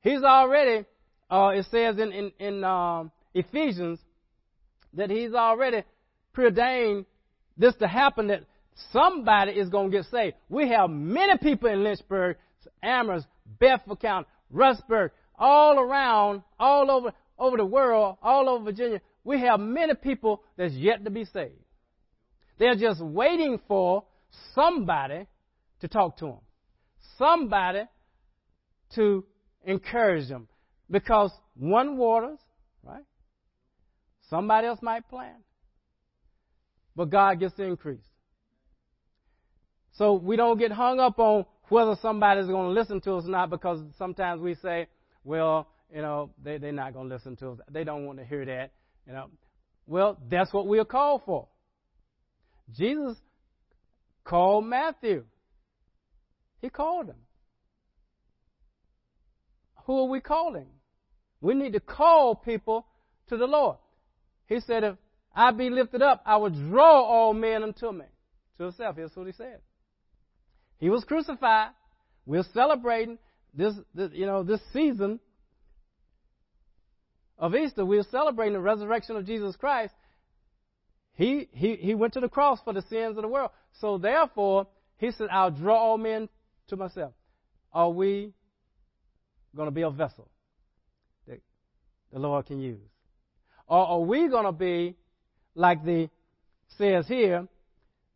he's 0.00 0.22
already. 0.22 0.86
Uh, 1.30 1.52
it 1.54 1.66
says 1.70 1.98
in 1.98 2.12
in, 2.12 2.32
in 2.38 2.64
um, 2.64 3.12
Ephesians 3.34 4.00
that 4.94 5.10
he's 5.10 5.34
already 5.34 5.84
preordained 6.32 7.04
this 7.58 7.74
to 7.76 7.86
happen. 7.86 8.28
That 8.28 8.44
somebody 8.92 9.52
is 9.52 9.68
going 9.68 9.90
to 9.90 9.98
get 9.98 10.06
saved. 10.06 10.36
We 10.48 10.68
have 10.70 10.90
many 10.90 11.38
people 11.38 11.68
in 11.70 11.82
Lynchburg, 11.84 12.36
Amherst, 12.82 13.26
Bedford 13.58 14.00
County, 14.00 14.26
Rustburg, 14.52 15.10
all 15.38 15.78
around, 15.78 16.42
all 16.58 16.90
over 16.90 17.12
over 17.40 17.56
the 17.56 17.64
world, 17.64 18.18
all 18.22 18.48
over 18.48 18.64
Virginia. 18.64 19.00
We 19.24 19.40
have 19.40 19.58
many 19.58 19.94
people 19.94 20.42
that's 20.56 20.74
yet 20.74 21.04
to 21.04 21.10
be 21.10 21.24
saved. 21.24 21.54
They're 22.58 22.76
just 22.76 23.00
waiting 23.02 23.58
for 23.66 24.04
somebody 24.54 25.26
to 25.80 25.88
talk 25.88 26.18
to 26.18 26.26
them, 26.26 26.40
somebody 27.16 27.84
to 28.94 29.24
encourage 29.64 30.28
them. 30.28 30.46
Because 30.90 31.32
one 31.54 31.96
waters, 31.96 32.38
right? 32.82 33.04
Somebody 34.28 34.66
else 34.66 34.80
might 34.82 35.08
plant. 35.08 35.38
But 36.94 37.10
God 37.10 37.40
gets 37.40 37.54
the 37.54 37.64
increase. 37.64 38.04
So 39.92 40.14
we 40.14 40.36
don't 40.36 40.58
get 40.58 40.72
hung 40.72 41.00
up 41.00 41.18
on 41.18 41.44
whether 41.68 41.94
somebody's 42.00 42.46
going 42.46 42.74
to 42.74 42.80
listen 42.80 43.00
to 43.02 43.14
us 43.14 43.24
or 43.24 43.30
not 43.30 43.50
because 43.50 43.80
sometimes 43.98 44.40
we 44.40 44.54
say, 44.56 44.88
well, 45.24 45.68
you 45.94 46.02
know, 46.02 46.30
they, 46.42 46.58
they're 46.58 46.72
not 46.72 46.94
going 46.94 47.08
to 47.08 47.14
listen 47.14 47.36
to 47.36 47.50
us. 47.50 47.58
They 47.70 47.84
don't 47.84 48.06
want 48.06 48.18
to 48.18 48.24
hear 48.24 48.44
that. 48.44 48.72
You 49.06 49.12
know, 49.12 49.30
well, 49.86 50.18
that's 50.30 50.52
what 50.52 50.66
we 50.66 50.78
are 50.78 50.84
called 50.84 51.22
for. 51.24 51.48
Jesus 52.76 53.16
called 54.24 54.64
Matthew. 54.64 55.24
He 56.60 56.68
called 56.68 57.06
him. 57.06 57.16
Who 59.86 59.98
are 59.98 60.08
we 60.08 60.20
calling? 60.20 60.68
We 61.40 61.54
need 61.54 61.72
to 61.72 61.80
call 61.80 62.34
people 62.34 62.86
to 63.28 63.36
the 63.36 63.46
Lord. 63.46 63.78
He 64.46 64.60
said, 64.60 64.84
If 64.84 64.96
I 65.34 65.52
be 65.52 65.70
lifted 65.70 66.02
up, 66.02 66.22
I 66.26 66.36
will 66.36 66.50
draw 66.50 67.02
all 67.02 67.32
men 67.32 67.62
unto 67.62 67.90
me. 67.90 68.04
To 68.58 68.64
himself. 68.64 68.96
That's 68.96 69.16
what 69.16 69.26
he 69.26 69.32
said. 69.32 69.60
He 70.80 70.88
was 70.88 71.04
crucified. 71.04 71.70
We're 72.26 72.44
celebrating 72.54 73.18
this, 73.54 73.74
this 73.94 74.10
you 74.12 74.26
know, 74.26 74.42
this 74.42 74.60
season 74.72 75.20
of 77.38 77.54
Easter. 77.54 77.84
We're 77.84 78.02
celebrating 78.10 78.54
the 78.54 78.60
resurrection 78.60 79.16
of 79.16 79.26
Jesus 79.26 79.54
Christ. 79.56 79.94
He, 81.14 81.48
he, 81.52 81.76
he 81.76 81.94
went 81.94 82.14
to 82.14 82.20
the 82.20 82.28
cross 82.28 82.60
for 82.64 82.72
the 82.72 82.82
sins 82.82 83.16
of 83.16 83.22
the 83.22 83.28
world. 83.28 83.50
So 83.80 83.98
therefore, 83.98 84.66
he 84.96 85.10
said, 85.10 85.28
I'll 85.30 85.50
draw 85.50 85.76
all 85.76 85.98
men 85.98 86.28
to 86.68 86.76
myself. 86.76 87.12
Are 87.72 87.90
we 87.90 88.32
going 89.54 89.66
to 89.66 89.72
be 89.72 89.82
a 89.82 89.90
vessel 89.90 90.30
that 91.28 91.40
the 92.12 92.18
Lord 92.18 92.46
can 92.46 92.58
use? 92.60 92.80
Or 93.66 93.86
are 93.86 94.00
we 94.00 94.28
going 94.28 94.46
to 94.46 94.52
be, 94.52 94.96
like 95.54 95.84
the 95.84 96.08
says 96.78 97.06
here, 97.06 97.46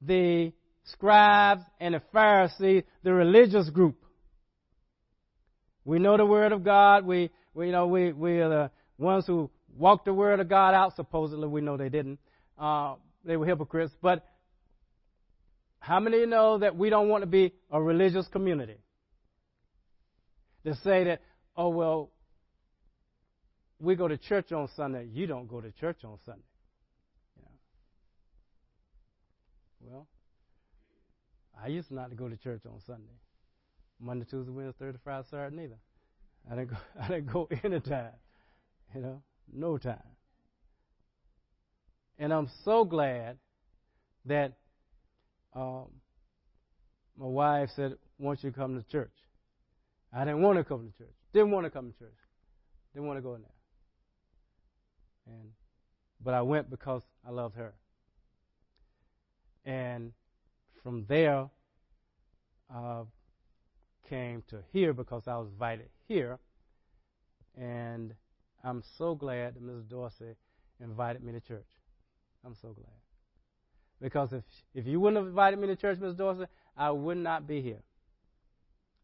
the 0.01 0.53
scribes 0.85 1.63
and 1.81 1.95
the 1.95 2.03
Pharisees, 2.13 2.85
the 3.03 3.13
religious 3.13 3.69
group? 3.71 3.97
We 5.85 5.99
know 5.99 6.17
the 6.17 6.27
Word 6.27 6.53
of 6.53 6.65
God. 6.65 7.05
We, 7.05 7.31
we 7.53 7.67
you 7.67 7.73
know, 7.73 7.87
we, 7.87 8.13
we 8.13 8.39
are 8.41 8.49
the 8.49 8.71
ones 8.99 9.27
who 9.27 9.51
walked 9.77 10.07
the 10.07 10.15
Word 10.15 10.41
of 10.41 10.49
God 10.49 10.75
out. 10.75 10.97
Supposedly, 10.97 11.49
we 11.49 11.61
know 11.61 11.77
they 11.77 11.89
didn't. 11.89 12.19
Uh, 12.59 12.95
they 13.25 13.37
were 13.37 13.47
hypocrites. 13.47 13.93
But 14.01 14.25
how 15.81 16.01
many 16.01 16.25
know 16.25 16.59
that 16.59 16.77
we 16.77 16.89
don't 16.89 17.09
want 17.09 17.23
to 17.23 17.27
be 17.27 17.53
a 17.71 17.81
religious 17.81 18.27
community? 18.29 18.79
To 20.65 20.75
say 20.77 21.05
that, 21.05 21.21
oh, 21.57 21.69
well, 21.69 22.11
we 23.79 23.95
go 23.95 24.09
to 24.09 24.17
church 24.17 24.51
on 24.53 24.69
Sunday. 24.77 25.07
You 25.13 25.27
don't 25.27 25.47
go 25.47 25.61
to 25.61 25.71
church 25.73 25.99
on 26.05 26.19
Sunday. 26.25 26.41
Well, 29.83 30.07
I 31.63 31.69
used 31.69 31.91
not 31.91 32.11
to 32.11 32.17
go 32.17 32.29
to 32.29 32.37
church 32.37 32.63
on 32.67 32.81
Sunday. 32.87 33.19
Monday, 34.01 34.27
Tuesday, 34.29 34.51
Wednesday, 34.53 34.77
Thursday, 34.79 35.01
Friday, 35.03 35.27
Saturday, 35.31 35.57
neither. 35.57 35.79
I 36.51 36.57
didn't 36.57 36.71
go. 36.71 36.77
I 37.01 37.09
didn't 37.09 37.33
go 37.33 37.49
anytime. 37.65 38.13
You 38.95 39.01
know, 39.01 39.23
no 39.53 39.79
time. 39.79 39.99
And 42.19 42.33
I'm 42.33 42.49
so 42.65 42.85
glad 42.85 43.39
that 44.27 44.53
um, 45.55 45.87
my 47.19 47.27
wife 47.27 47.71
said, 47.75 47.97
"Won't 48.19 48.45
you 48.45 48.53
come 48.53 48.81
to 48.81 48.89
church?" 48.89 49.13
I 50.13 50.25
didn't 50.25 50.43
want 50.43 50.59
to 50.59 50.65
come 50.65 50.91
to 50.91 50.99
church. 50.99 51.15
Didn't 51.33 51.51
want 51.51 51.65
to 51.65 51.71
come 51.71 51.93
to 51.93 51.99
church. 51.99 52.15
Didn't 52.93 53.09
want 53.09 53.19
to 53.19 53.23
go 53.23 53.35
in 53.35 53.43
there. 53.43 53.51
And 55.27 55.51
but 56.23 56.35
I 56.35 56.43
went 56.43 56.71
because 56.71 57.03
I 57.27 57.31
loved 57.31 57.57
her. 57.57 57.75
And 59.65 60.13
from 60.85 61.07
there, 61.09 61.49
uh, 62.73 63.05
came 64.09 64.45
to 64.51 64.59
here 64.73 64.93
because 64.93 65.23
I 65.27 65.37
was 65.39 65.49
invited 65.49 65.89
here. 66.07 66.39
And 67.57 68.15
I'm 68.63 68.83
so 68.99 69.15
glad 69.15 69.55
that 69.55 69.63
Mrs. 69.65 69.89
Dorsey 69.89 70.37
invited 70.81 71.25
me 71.25 71.33
to 71.33 71.41
church. 71.41 71.67
I'm 72.45 72.55
so 72.61 72.69
glad. 72.69 72.87
Because 74.01 74.33
if 74.33 74.45
if 74.75 74.87
you 74.87 75.01
wouldn't 75.01 75.17
have 75.17 75.29
invited 75.29 75.59
me 75.59 75.69
to 75.69 75.77
church, 75.77 75.99
Miss 75.99 76.15
Dorsey, 76.15 76.45
I 76.77 76.91
would 76.91 77.17
not 77.17 77.47
be 77.47 77.63
here. 77.63 77.83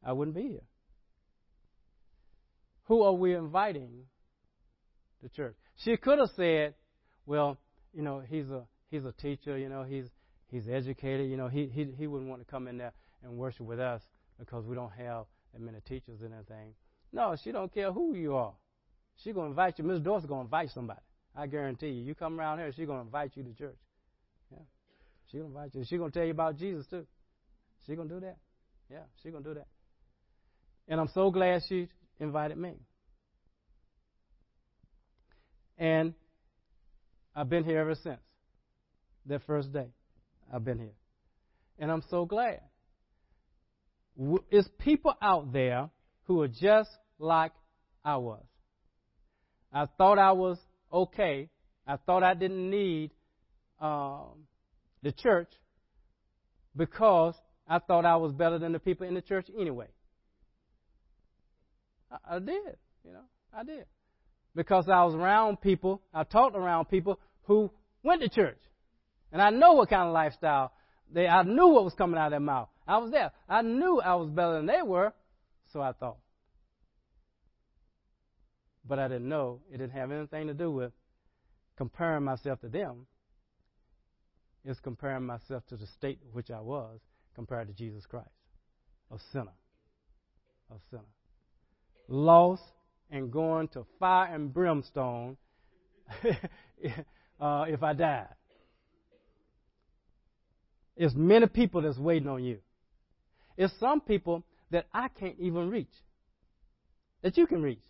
I 0.04 0.12
wouldn't 0.12 0.34
be 0.34 0.48
here. 0.48 0.66
Who 2.84 3.02
are 3.02 3.12
we 3.12 3.34
inviting 3.34 4.06
to 5.22 5.28
church? 5.28 5.54
She 5.76 5.96
could 5.96 6.18
have 6.18 6.30
said, 6.36 6.74
"Well, 7.24 7.56
you 7.94 8.02
know, 8.02 8.20
he's 8.20 8.50
a 8.50 8.66
he's 8.90 9.04
a 9.04 9.12
teacher. 9.12 9.56
You 9.56 9.68
know, 9.68 9.84
he's 9.84 10.06
he's 10.50 10.68
educated. 10.68 11.30
You 11.30 11.36
know, 11.36 11.48
he 11.48 11.66
he 11.66 11.88
he 11.96 12.06
wouldn't 12.06 12.28
want 12.30 12.40
to 12.42 12.50
come 12.50 12.68
in 12.68 12.78
there 12.78 12.92
and 13.22 13.36
worship 13.36 13.66
with 13.66 13.80
us 13.80 14.02
because 14.38 14.64
we 14.66 14.74
don't 14.74 14.92
have 14.92 15.26
that 15.52 15.60
many 15.60 15.78
teachers 15.86 16.20
and 16.22 16.32
everything." 16.32 16.74
No, 17.12 17.36
she 17.42 17.52
don't 17.52 17.72
care 17.72 17.92
who 17.92 18.14
you 18.14 18.36
are. 18.36 18.54
She's 19.16 19.34
gonna 19.34 19.48
invite 19.48 19.78
you. 19.78 19.84
Miss 19.84 20.00
Dorsey's 20.00 20.28
gonna 20.28 20.42
invite 20.42 20.70
somebody. 20.70 21.00
I 21.36 21.46
guarantee 21.46 21.88
you. 21.88 22.02
You 22.02 22.14
come 22.14 22.38
around 22.38 22.58
here, 22.58 22.72
she's 22.72 22.86
going 22.86 22.98
to 22.98 23.04
invite 23.04 23.36
you 23.36 23.42
to 23.44 23.54
church. 23.54 23.76
Yeah. 24.50 24.58
She's 25.30 25.40
going 25.40 25.52
to 25.52 25.58
invite 25.58 25.74
you. 25.74 25.84
She's 25.84 25.98
going 25.98 26.10
to 26.10 26.18
tell 26.18 26.26
you 26.26 26.32
about 26.32 26.56
Jesus, 26.56 26.86
too. 26.86 27.06
She's 27.86 27.96
going 27.96 28.08
to 28.08 28.14
do 28.14 28.20
that. 28.20 28.36
Yeah, 28.90 29.04
she's 29.22 29.30
going 29.32 29.44
to 29.44 29.50
do 29.50 29.54
that. 29.54 29.68
And 30.88 31.00
I'm 31.00 31.08
so 31.14 31.30
glad 31.30 31.62
she 31.68 31.88
invited 32.18 32.58
me. 32.58 32.74
And 35.78 36.14
I've 37.34 37.48
been 37.48 37.64
here 37.64 37.78
ever 37.78 37.94
since 37.94 38.20
that 39.26 39.42
first 39.46 39.72
day. 39.72 39.86
I've 40.52 40.64
been 40.64 40.78
here. 40.78 40.94
And 41.78 41.90
I'm 41.90 42.02
so 42.10 42.24
glad. 42.24 42.60
It's 44.50 44.68
people 44.78 45.14
out 45.22 45.52
there 45.52 45.88
who 46.24 46.42
are 46.42 46.48
just 46.48 46.90
like 47.18 47.52
I 48.04 48.16
was. 48.16 48.44
I 49.72 49.86
thought 49.98 50.18
I 50.18 50.32
was 50.32 50.58
okay. 50.92 51.48
I 51.86 51.96
thought 51.96 52.22
I 52.22 52.34
didn't 52.34 52.70
need 52.70 53.12
um, 53.80 54.46
the 55.02 55.12
church 55.12 55.50
because 56.76 57.34
I 57.68 57.78
thought 57.78 58.04
I 58.04 58.16
was 58.16 58.32
better 58.32 58.58
than 58.58 58.72
the 58.72 58.78
people 58.78 59.06
in 59.06 59.14
the 59.14 59.22
church 59.22 59.46
anyway. 59.58 59.86
I, 62.10 62.36
I 62.36 62.38
did, 62.40 62.76
you 63.04 63.12
know, 63.12 63.24
I 63.52 63.64
did. 63.64 63.86
Because 64.54 64.88
I 64.88 65.04
was 65.04 65.14
around 65.14 65.60
people, 65.60 66.02
I 66.12 66.24
talked 66.24 66.56
around 66.56 66.86
people 66.86 67.20
who 67.44 67.70
went 68.02 68.22
to 68.22 68.28
church. 68.28 68.58
And 69.32 69.40
I 69.40 69.50
know 69.50 69.74
what 69.74 69.88
kind 69.88 70.08
of 70.08 70.12
lifestyle 70.12 70.72
they 71.12 71.26
I 71.26 71.42
knew 71.42 71.68
what 71.68 71.84
was 71.84 71.94
coming 71.94 72.18
out 72.18 72.26
of 72.26 72.30
their 72.32 72.40
mouth. 72.40 72.68
I 72.86 72.98
was 72.98 73.10
there. 73.10 73.32
I 73.48 73.62
knew 73.62 74.00
I 74.00 74.14
was 74.14 74.30
better 74.30 74.54
than 74.54 74.66
they 74.66 74.82
were, 74.82 75.12
so 75.72 75.80
I 75.80 75.92
thought. 75.92 76.18
But 78.86 78.98
I 78.98 79.08
didn't 79.08 79.28
know 79.28 79.60
it 79.72 79.78
didn't 79.78 79.92
have 79.92 80.10
anything 80.10 80.46
to 80.48 80.54
do 80.54 80.70
with 80.70 80.92
comparing 81.76 82.24
myself 82.24 82.60
to 82.60 82.68
them. 82.68 83.06
It's 84.64 84.80
comparing 84.80 85.24
myself 85.24 85.66
to 85.68 85.76
the 85.76 85.86
state 85.98 86.18
in 86.22 86.32
which 86.32 86.50
I 86.50 86.60
was 86.60 87.00
compared 87.34 87.68
to 87.68 87.74
Jesus 87.74 88.04
Christ, 88.06 88.28
a 89.10 89.16
sinner. 89.32 89.52
A 90.70 90.74
sinner. 90.90 91.02
Lost 92.08 92.62
and 93.10 93.32
going 93.32 93.68
to 93.68 93.86
fire 93.98 94.32
and 94.32 94.52
brimstone 94.52 95.36
uh, 97.40 97.64
if 97.68 97.82
I 97.82 97.92
died. 97.94 98.28
It's 100.96 101.14
many 101.14 101.46
people 101.46 101.82
that's 101.82 101.98
waiting 101.98 102.28
on 102.28 102.44
you. 102.44 102.58
It's 103.56 103.72
some 103.78 104.00
people 104.00 104.44
that 104.70 104.86
I 104.92 105.08
can't 105.08 105.36
even 105.38 105.70
reach, 105.70 105.92
that 107.22 107.36
you 107.36 107.46
can 107.46 107.62
reach. 107.62 107.80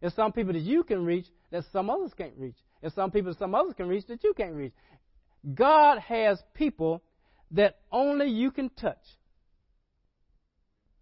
It's 0.00 0.14
some 0.14 0.32
people 0.32 0.52
that 0.52 0.62
you 0.62 0.84
can 0.84 1.04
reach 1.04 1.26
that 1.50 1.64
some 1.72 1.90
others 1.90 2.12
can't 2.16 2.34
reach. 2.38 2.56
It's 2.82 2.94
some 2.94 3.10
people 3.10 3.32
that 3.32 3.38
some 3.38 3.54
others 3.54 3.74
can 3.76 3.88
reach 3.88 4.06
that 4.06 4.22
you 4.22 4.32
can't 4.36 4.54
reach. 4.54 4.72
God 5.54 5.98
has 5.98 6.40
people 6.54 7.02
that 7.52 7.78
only 7.90 8.28
you 8.30 8.50
can 8.50 8.70
touch. 8.70 8.98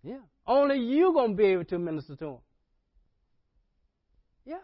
Yeah. 0.02 0.20
Only 0.46 0.78
you're 0.78 1.12
going 1.12 1.32
to 1.32 1.36
be 1.36 1.46
able 1.46 1.64
to 1.64 1.78
minister 1.78 2.16
to 2.16 2.24
them. 2.24 2.38
Yeah. 4.44 4.56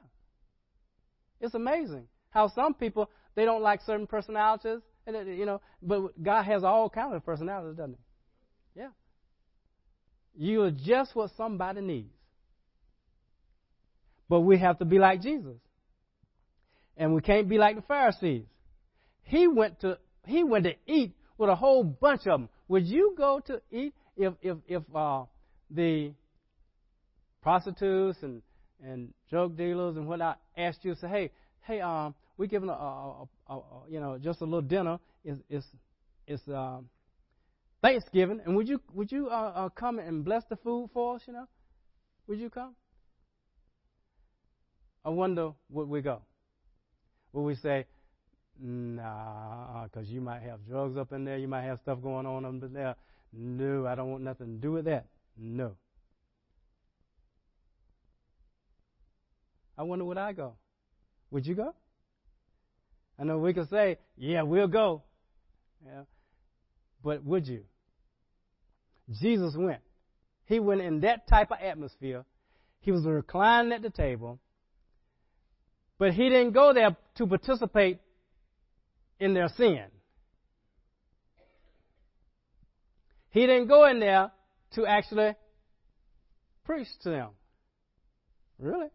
It's 1.41 1.55
amazing 1.55 2.07
how 2.31 2.49
some 2.49 2.75
people, 2.75 3.11
they 3.35 3.45
don't 3.45 3.63
like 3.63 3.81
certain 3.85 4.07
personalities, 4.07 4.81
and 5.07 5.39
you 5.39 5.47
know, 5.47 5.61
but 5.83 6.23
God 6.23 6.45
has 6.45 6.65
all 6.65 6.89
kinds 6.89 7.15
of 7.15 7.25
personalities, 7.25 7.77
doesn't 7.77 7.97
he? 8.75 8.81
Yeah. 8.81 8.89
You 10.37 10.63
are 10.63 10.71
just 10.71 11.15
what 11.15 11.31
somebody 11.37 11.81
needs. 11.81 12.13
But 14.29 14.41
we 14.41 14.59
have 14.59 14.79
to 14.79 14.85
be 14.85 14.99
like 14.99 15.21
Jesus. 15.21 15.57
And 16.97 17.15
we 17.15 17.21
can't 17.21 17.49
be 17.49 17.59
like 17.59 17.77
the 17.77 17.83
Pharisees. 17.83 18.45
He 19.25 19.47
went 19.47 19.81
to 19.81 19.99
he 20.27 20.45
went 20.45 20.65
to 20.65 20.75
eat 20.87 21.13
with 21.37 21.51
a 21.51 21.55
whole 21.55 21.85
bunch 21.85 22.21
of 22.27 22.41
them. 22.41 22.49
Would 22.69 22.87
you 22.87 23.15
go 23.17 23.41
to 23.47 23.61
eat 23.71 23.95
if 24.17 24.35
if 24.41 24.59
if 24.69 24.83
uh, 24.95 25.25
the 25.71 26.13
prostitutes 27.43 28.19
and 28.23 28.43
and 28.85 29.13
drug 29.31 29.57
dealers 29.57 29.97
and 29.97 30.07
whatnot 30.07 30.41
asked 30.57 30.85
you 30.85 30.95
to 30.95 31.01
say, 31.01 31.09
hey, 31.09 31.31
hey, 31.63 31.81
um, 31.81 32.15
we're 32.43 32.49
giving 32.49 32.69
a, 32.69 32.73
a, 32.73 33.29
a, 33.51 33.55
a 33.55 33.63
you 33.89 34.01
know 34.01 34.19
just 34.19 34.41
a 34.41 34.45
little 34.45 34.63
dinner. 34.63 34.99
Is 35.25 35.39
is 35.49 35.65
is 36.27 36.41
um, 36.49 36.89
Thanksgiving, 37.81 38.41
and 38.45 38.57
would 38.57 38.69
you 38.69 38.81
would 38.93 39.13
you 39.13 39.29
uh, 39.29 39.53
uh, 39.55 39.69
come 39.69 40.01
and 40.01 40.25
bless 40.25 40.43
the 40.51 40.57
food 40.57 40.91
for 40.93 41.15
us? 41.15 41.23
You 41.29 41.35
know, 41.35 41.47
would 42.27 42.41
you 42.41 42.51
come? 42.51 42.75
I 45.05 45.11
wonder 45.11 45.53
would 45.71 45.89
we 45.89 46.01
go? 46.03 46.23
Would 47.33 47.43
we 47.43 47.55
say, 47.55 47.87
nah, 48.61 49.85
because 49.85 50.09
you 50.09 50.21
might 50.21 50.43
have 50.43 50.67
drugs 50.67 50.97
up 50.97 51.13
in 51.13 51.25
there, 51.25 51.39
you 51.39 51.47
might 51.47 51.63
have 51.63 51.79
stuff 51.79 52.03
going 52.03 52.27
on 52.27 52.45
up 52.45 52.61
in 52.65 52.73
there. 52.73 52.97
No, 53.33 53.87
I 53.87 53.95
don't 53.95 54.11
want 54.11 54.25
nothing 54.25 54.57
to 54.57 54.61
do 54.61 54.73
with 54.73 54.87
that. 54.87 55.07
No. 55.39 55.77
I 59.79 59.85
wonder 59.85 60.05
would 60.05 60.19
I 60.19 60.33
go? 60.33 60.55
Would 61.31 61.47
you 61.47 61.55
go? 61.55 61.73
I 63.19 63.25
know 63.25 63.39
we 63.39 63.55
can 63.55 63.69
say, 63.69 63.99
yeah, 64.17 64.43
we'll 64.43 64.69
go. 64.69 65.03
Yeah. 65.85 66.03
But 67.03 67.25
would 67.25 67.47
you? 67.47 67.65
Jesus 69.21 69.55
went. 69.57 69.81
He 70.47 70.61
went 70.61 70.81
in 70.81 71.01
that 71.01 71.29
type 71.29 71.51
of 71.51 71.59
atmosphere. 71.63 72.25
He 72.81 72.91
was 72.91 73.05
reclining 73.05 73.73
at 73.73 73.83
the 73.83 73.91
table. 73.91 74.39
But 75.99 76.13
he 76.13 76.29
didn't 76.29 76.53
go 76.53 76.73
there 76.73 76.97
to 77.17 77.27
participate 77.27 78.01
in 79.21 79.35
their 79.35 79.49
sin. 79.57 79.85
He 83.31 83.41
didn't 83.41 83.69
go 83.69 83.87
in 83.89 84.01
there 84.01 84.31
to 84.75 84.87
actually 84.87 85.35
preach 86.65 86.89
to 87.03 87.11
them. 87.11 87.29
Really? 88.59 88.89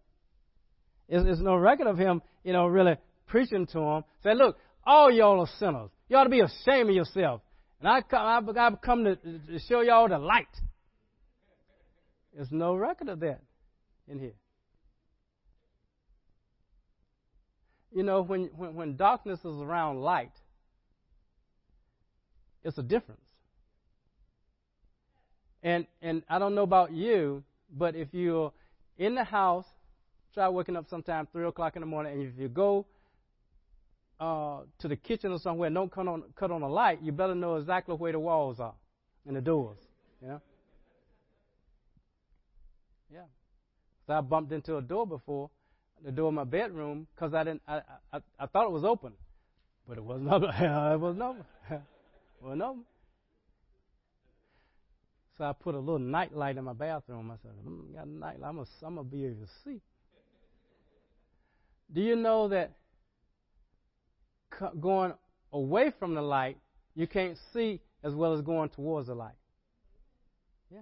There's, 1.10 1.40
no 1.40 1.56
record 1.56 1.88
of 1.88 1.98
him, 1.98 2.22
you 2.44 2.54
know, 2.54 2.68
really 2.68 2.98
preaching 3.28 3.66
to 3.68 3.80
them. 3.80 4.04
Say, 4.24 4.34
look, 4.34 4.58
all 4.86 5.12
y'all 5.12 5.42
are 5.42 5.50
sinners. 5.60 5.90
You 6.10 6.18
ought 6.18 6.24
to 6.24 6.30
be 6.30 6.42
ashamed 6.42 6.90
of 6.90 6.96
yourself. 6.96 7.42
And 7.80 7.90
I 7.90 8.02
come, 8.02 8.48
I've 8.58 8.82
come 8.82 9.04
to, 9.04 9.16
to 9.16 9.60
show 9.68 9.82
y'all 9.82 10.08
the 10.08 10.18
light. 10.18 10.48
There's 12.34 12.52
no 12.52 12.76
record 12.76 13.10
of 13.10 13.20
that 13.22 13.42
in 14.08 14.20
here. 14.20 14.34
You 17.94 18.04
know, 18.04 18.22
when, 18.22 18.50
when, 18.56 18.76
when 18.76 18.96
darkness 18.96 19.40
is 19.40 19.62
around 19.62 20.02
light, 20.02 20.32
it's 22.64 22.78
a 22.78 22.84
difference. 22.84 23.22
And 25.64 25.88
and 26.02 26.22
I 26.30 26.38
don't 26.38 26.54
know 26.54 26.64
about 26.64 26.94
you, 26.94 27.44
but 27.76 27.96
if 27.96 28.10
you're 28.14 28.54
in 28.98 29.16
the 29.16 29.24
house, 29.24 29.66
try 30.34 30.48
waking 30.50 30.76
up 30.76 30.86
sometime 30.90 31.28
three 31.32 31.48
o'clock 31.48 31.76
in 31.76 31.82
the 31.82 31.88
morning, 31.88 32.14
and 32.14 32.22
if 32.22 32.40
you 32.40 32.48
go 32.48 32.86
uh, 34.20 34.62
to 34.80 34.88
the 34.88 34.96
kitchen 34.96 35.32
or 35.32 35.40
somewhere, 35.40 35.70
don't 35.70 35.92
cut 35.92 36.08
on 36.08 36.24
cut 36.36 36.52
on 36.52 36.62
a 36.62 36.70
light, 36.70 37.00
you 37.02 37.12
better 37.12 37.36
know 37.36 37.56
exactly 37.56 37.96
where 37.96 38.12
the 38.12 38.20
walls 38.20 38.60
are 38.60 38.74
and 39.28 39.36
the 39.36 39.42
doors. 39.42 39.78
You 40.22 40.28
know. 40.30 40.42
Yeah. 43.14 43.26
So 44.08 44.14
I 44.14 44.22
bumped 44.22 44.52
into 44.52 44.78
a 44.78 44.82
door 44.82 45.06
before, 45.06 45.50
the 46.04 46.12
door 46.12 46.30
of 46.30 46.34
my 46.34 46.44
bedroom, 46.46 47.08
because 47.16 47.34
I 47.34 47.44
didn't. 47.44 47.62
I, 47.68 47.82
I 48.12 48.20
I 48.40 48.46
thought 48.48 48.66
it 48.66 48.72
was 48.72 48.84
open, 48.84 49.14
but 49.88 49.98
it 49.98 50.04
wasn't 50.04 50.32
open. 50.32 50.50
it 50.60 51.00
wasn't 51.00 51.22
open. 51.22 51.46
wasn't 52.42 52.62
open. 52.62 52.86
So 55.38 55.44
I 55.44 55.54
put 55.54 55.76
a 55.76 55.80
little 55.80 56.00
night 56.00 56.36
light 56.36 56.58
in 56.58 56.64
my 56.64 56.74
bathroom. 56.74 57.30
I 57.30 57.36
said, 57.44 57.52
mm, 57.64 57.94
"Got 57.94 58.08
a 58.08 58.10
night 58.10 58.40
light. 58.40 58.50
I'm 58.50 58.60
I'm 58.60 58.96
gonna 58.96 59.04
be 59.04 59.26
able 59.26 59.46
to 59.46 59.52
see." 59.64 59.82
Do 61.94 62.02
you 62.02 62.16
know 62.16 62.48
that 62.50 62.72
going 64.80 65.14
away 65.54 65.92
from 66.00 66.16
the 66.16 66.22
light, 66.22 66.58
you 66.96 67.08
can't 67.08 67.38
see 67.54 67.82
as 68.04 68.14
well 68.14 68.34
as 68.34 68.42
going 68.42 68.70
towards 68.70 69.08
the 69.08 69.16
light. 69.16 69.36
Yeah. 70.72 70.80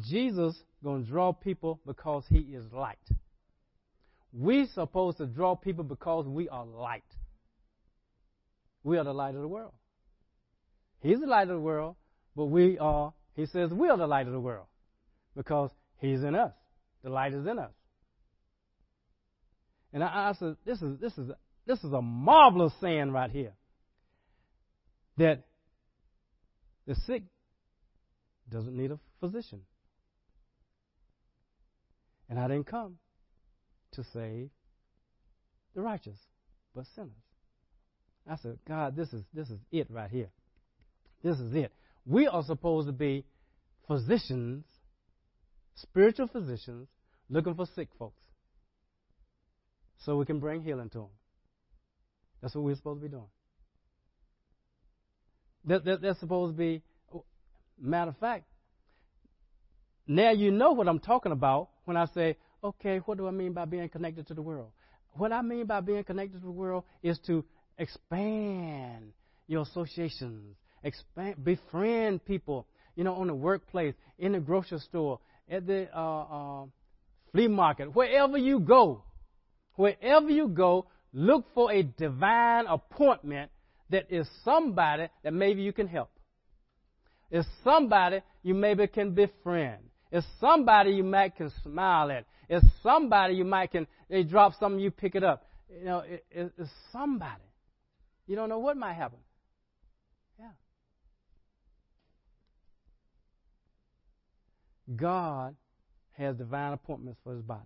Jesus 0.00 0.56
going 0.82 1.04
to 1.04 1.10
draw 1.10 1.32
people 1.32 1.80
because 1.86 2.24
he 2.28 2.38
is 2.38 2.64
light. 2.72 2.98
We 4.32 4.66
supposed 4.74 5.18
to 5.18 5.26
draw 5.26 5.56
people 5.56 5.84
because 5.84 6.26
we 6.26 6.48
are 6.48 6.64
light. 6.64 7.02
We 8.84 8.98
are 8.98 9.04
the 9.04 9.14
light 9.14 9.34
of 9.34 9.40
the 9.40 9.48
world. 9.48 9.72
He's 11.00 11.20
the 11.20 11.26
light 11.26 11.42
of 11.42 11.48
the 11.48 11.60
world, 11.60 11.96
but 12.34 12.46
we 12.46 12.78
are, 12.78 13.12
he 13.34 13.46
says, 13.46 13.70
we 13.70 13.88
are 13.88 13.96
the 13.96 14.06
light 14.06 14.26
of 14.26 14.32
the 14.32 14.40
world 14.40 14.66
because 15.36 15.70
he's 15.98 16.22
in 16.22 16.34
us. 16.34 16.52
The 17.02 17.10
light 17.10 17.32
is 17.32 17.46
in 17.46 17.58
us. 17.58 17.72
And 19.92 20.02
I, 20.02 20.30
I 20.30 20.32
said, 20.38 20.56
this 20.64 20.82
is, 20.82 20.98
this, 20.98 21.16
is, 21.16 21.30
this 21.66 21.82
is 21.82 21.92
a 21.92 22.02
marvelous 22.02 22.72
saying 22.80 23.12
right 23.12 23.30
here. 23.30 23.52
That 25.18 25.44
the 26.86 26.94
sick 27.06 27.22
doesn't 28.50 28.76
need 28.76 28.90
a 28.90 28.98
physician. 29.20 29.62
And 32.28 32.38
I 32.38 32.48
didn't 32.48 32.66
come 32.66 32.98
to 33.92 34.04
save 34.12 34.50
the 35.74 35.80
righteous, 35.80 36.18
but 36.74 36.84
sinners. 36.94 37.12
I 38.28 38.36
said, 38.36 38.58
God, 38.66 38.96
this 38.96 39.12
is 39.12 39.22
this 39.32 39.48
is 39.48 39.60
it 39.70 39.86
right 39.88 40.10
here. 40.10 40.28
This 41.22 41.38
is 41.38 41.54
it. 41.54 41.72
We 42.04 42.26
are 42.26 42.42
supposed 42.42 42.88
to 42.88 42.92
be 42.92 43.24
physicians, 43.86 44.64
spiritual 45.76 46.26
physicians, 46.26 46.88
looking 47.30 47.54
for 47.54 47.66
sick 47.74 47.88
folks 47.98 48.20
so 50.04 50.16
we 50.16 50.24
can 50.24 50.38
bring 50.38 50.62
healing 50.62 50.90
to 50.90 50.98
them. 50.98 51.08
That's 52.40 52.54
what 52.54 52.64
we're 52.64 52.76
supposed 52.76 53.00
to 53.00 53.08
be 53.08 53.10
doing. 53.10 53.28
That, 55.64 55.84
that, 55.84 56.00
that's 56.00 56.20
supposed 56.20 56.54
to 56.54 56.58
be, 56.58 56.82
matter 57.80 58.10
of 58.10 58.18
fact, 58.18 58.44
now 60.06 60.30
you 60.30 60.52
know 60.52 60.72
what 60.72 60.86
I'm 60.86 61.00
talking 61.00 61.32
about 61.32 61.70
when 61.84 61.96
I 61.96 62.06
say, 62.06 62.36
okay, 62.62 62.98
what 62.98 63.18
do 63.18 63.26
I 63.26 63.32
mean 63.32 63.52
by 63.52 63.64
being 63.64 63.88
connected 63.88 64.28
to 64.28 64.34
the 64.34 64.42
world? 64.42 64.70
What 65.14 65.32
I 65.32 65.42
mean 65.42 65.66
by 65.66 65.80
being 65.80 66.04
connected 66.04 66.40
to 66.40 66.46
the 66.46 66.52
world 66.52 66.84
is 67.02 67.18
to 67.26 67.44
expand 67.78 69.12
your 69.48 69.62
associations, 69.62 70.56
expand, 70.84 71.42
befriend 71.42 72.24
people, 72.24 72.66
you 72.94 73.04
know, 73.04 73.14
on 73.14 73.26
the 73.26 73.34
workplace, 73.34 73.94
in 74.18 74.32
the 74.32 74.40
grocery 74.40 74.78
store, 74.78 75.20
at 75.50 75.66
the 75.66 75.88
uh, 75.96 76.22
uh, 76.22 76.64
flea 77.32 77.48
market, 77.48 77.94
wherever 77.94 78.38
you 78.38 78.60
go, 78.60 79.02
wherever 79.76 80.28
you 80.28 80.48
go, 80.48 80.86
look 81.12 81.46
for 81.54 81.72
a 81.72 81.82
divine 81.82 82.66
appointment 82.66 83.50
that 83.90 84.06
is 84.10 84.26
somebody 84.44 85.08
that 85.22 85.32
maybe 85.32 85.62
you 85.62 85.72
can 85.72 85.86
help. 85.86 86.10
It's 87.30 87.48
somebody 87.64 88.20
you 88.42 88.54
maybe 88.54 88.86
can 88.86 89.12
befriend. 89.12 89.82
It's 90.12 90.26
somebody 90.40 90.92
you 90.92 91.04
might 91.04 91.36
can 91.36 91.52
smile 91.62 92.10
at. 92.10 92.26
It's 92.48 92.64
somebody 92.82 93.34
you 93.34 93.44
might 93.44 93.72
can, 93.72 93.86
they 94.08 94.22
drop 94.22 94.52
something, 94.58 94.80
you 94.80 94.90
pick 94.90 95.14
it 95.14 95.24
up. 95.24 95.46
You 95.68 95.84
know, 95.84 95.98
it, 96.00 96.24
it, 96.30 96.52
it's 96.58 96.70
somebody. 96.92 97.42
You 98.26 98.36
don't 98.36 98.48
know 98.48 98.58
what 98.58 98.76
might 98.76 98.94
happen. 98.94 99.18
Yeah. 100.38 100.50
God 104.94 105.56
has 106.12 106.36
divine 106.36 106.72
appointments 106.72 107.18
for 107.24 107.34
his 107.34 107.42
body. 107.42 107.62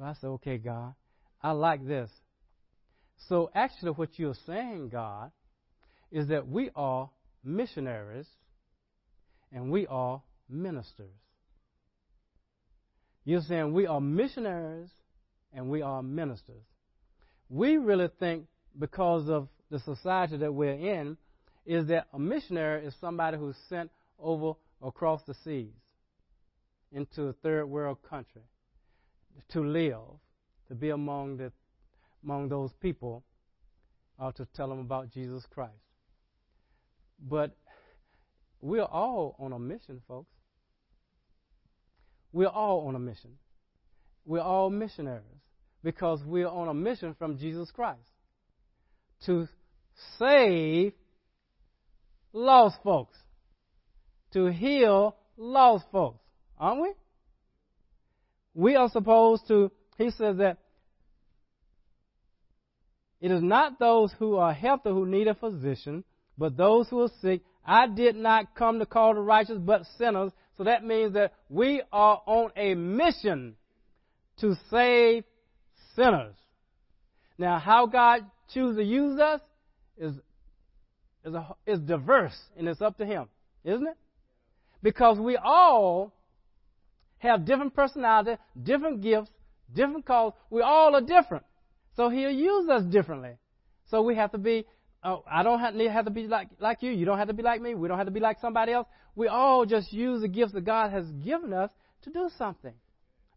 So 0.00 0.06
I 0.06 0.14
said, 0.14 0.28
okay, 0.28 0.56
God, 0.56 0.94
I 1.42 1.50
like 1.50 1.86
this. 1.86 2.10
So 3.28 3.50
actually, 3.54 3.90
what 3.90 4.08
you're 4.18 4.34
saying, 4.46 4.88
God, 4.88 5.30
is 6.10 6.28
that 6.28 6.48
we 6.48 6.70
are 6.74 7.10
missionaries 7.44 8.26
and 9.52 9.70
we 9.70 9.86
are 9.88 10.22
ministers. 10.48 11.12
You're 13.26 13.42
saying 13.42 13.74
we 13.74 13.86
are 13.86 14.00
missionaries 14.00 14.88
and 15.52 15.68
we 15.68 15.82
are 15.82 16.02
ministers. 16.02 16.64
We 17.50 17.76
really 17.76 18.08
think 18.18 18.46
because 18.78 19.28
of 19.28 19.48
the 19.70 19.80
society 19.80 20.38
that 20.38 20.54
we're 20.54 20.72
in 20.72 21.18
is 21.66 21.88
that 21.88 22.06
a 22.14 22.18
missionary 22.18 22.86
is 22.86 22.94
somebody 23.02 23.36
who's 23.36 23.56
sent 23.68 23.90
over 24.18 24.54
across 24.82 25.20
the 25.26 25.34
seas 25.44 25.74
into 26.90 27.24
a 27.24 27.34
third 27.34 27.66
world 27.66 27.98
country 28.08 28.40
to 29.50 29.60
live, 29.60 30.00
to 30.68 30.74
be 30.74 30.90
among 30.90 31.36
the 31.38 31.52
among 32.22 32.48
those 32.48 32.72
people, 32.80 33.24
or 34.18 34.32
to 34.32 34.46
tell 34.54 34.68
them 34.68 34.80
about 34.80 35.10
Jesus 35.10 35.44
Christ. 35.52 35.72
But 37.18 37.56
we're 38.60 38.82
all 38.82 39.36
on 39.38 39.52
a 39.52 39.58
mission, 39.58 40.02
folks. 40.06 40.30
We're 42.32 42.48
all 42.48 42.86
on 42.88 42.94
a 42.94 42.98
mission. 42.98 43.32
We're 44.24 44.42
all 44.42 44.70
missionaries 44.70 45.24
because 45.82 46.22
we're 46.24 46.48
on 46.48 46.68
a 46.68 46.74
mission 46.74 47.14
from 47.18 47.38
Jesus 47.38 47.70
Christ 47.70 48.00
to 49.26 49.48
save 50.18 50.92
lost 52.32 52.78
folks, 52.84 53.16
to 54.32 54.46
heal 54.46 55.16
lost 55.36 55.86
folks, 55.90 56.22
aren't 56.58 56.82
we? 56.82 56.92
We 58.60 58.76
are 58.76 58.90
supposed 58.90 59.48
to, 59.48 59.72
he 59.96 60.10
says 60.10 60.36
that 60.36 60.58
it 63.18 63.30
is 63.30 63.42
not 63.42 63.78
those 63.78 64.12
who 64.18 64.36
are 64.36 64.52
healthy 64.52 64.90
who 64.90 65.06
need 65.06 65.28
a 65.28 65.34
physician, 65.34 66.04
but 66.36 66.58
those 66.58 66.86
who 66.90 67.00
are 67.00 67.10
sick. 67.22 67.40
I 67.64 67.86
did 67.86 68.16
not 68.16 68.54
come 68.54 68.78
to 68.78 68.84
call 68.84 69.14
the 69.14 69.20
righteous, 69.20 69.56
but 69.58 69.86
sinners. 69.96 70.32
So 70.58 70.64
that 70.64 70.84
means 70.84 71.14
that 71.14 71.32
we 71.48 71.80
are 71.90 72.20
on 72.26 72.50
a 72.54 72.74
mission 72.74 73.56
to 74.40 74.54
save 74.70 75.24
sinners. 75.96 76.34
Now, 77.38 77.58
how 77.60 77.86
God 77.86 78.26
chooses 78.52 78.76
to 78.76 78.84
use 78.84 79.18
us 79.18 79.40
is, 79.96 80.12
is, 81.24 81.32
a, 81.32 81.56
is 81.66 81.78
diverse, 81.80 82.38
and 82.58 82.68
it's 82.68 82.82
up 82.82 82.98
to 82.98 83.06
Him, 83.06 83.24
isn't 83.64 83.86
it? 83.86 83.96
Because 84.82 85.18
we 85.18 85.38
all 85.42 86.12
have 87.20 87.44
different 87.44 87.74
personality, 87.74 88.36
different 88.62 89.00
gifts, 89.00 89.30
different 89.74 90.04
calls. 90.04 90.34
We 90.50 90.62
all 90.62 90.94
are 90.94 91.00
different. 91.00 91.44
So 91.96 92.08
he'll 92.08 92.30
use 92.30 92.68
us 92.68 92.82
differently. 92.84 93.36
So 93.90 94.02
we 94.02 94.14
have 94.16 94.32
to 94.32 94.38
be, 94.38 94.66
oh, 95.04 95.24
I 95.30 95.42
don't 95.42 95.60
have, 95.60 95.74
have 95.74 96.04
to 96.06 96.10
be 96.10 96.26
like, 96.26 96.48
like 96.58 96.82
you. 96.82 96.90
You 96.90 97.04
don't 97.04 97.18
have 97.18 97.28
to 97.28 97.34
be 97.34 97.42
like 97.42 97.60
me. 97.60 97.74
We 97.74 97.88
don't 97.88 97.98
have 97.98 98.06
to 98.06 98.12
be 98.12 98.20
like 98.20 98.38
somebody 98.40 98.72
else. 98.72 98.86
We 99.16 99.28
all 99.28 99.66
just 99.66 99.92
use 99.92 100.22
the 100.22 100.28
gifts 100.28 100.52
that 100.52 100.64
God 100.64 100.92
has 100.92 101.06
given 101.24 101.52
us 101.52 101.70
to 102.02 102.10
do 102.10 102.30
something. 102.38 102.74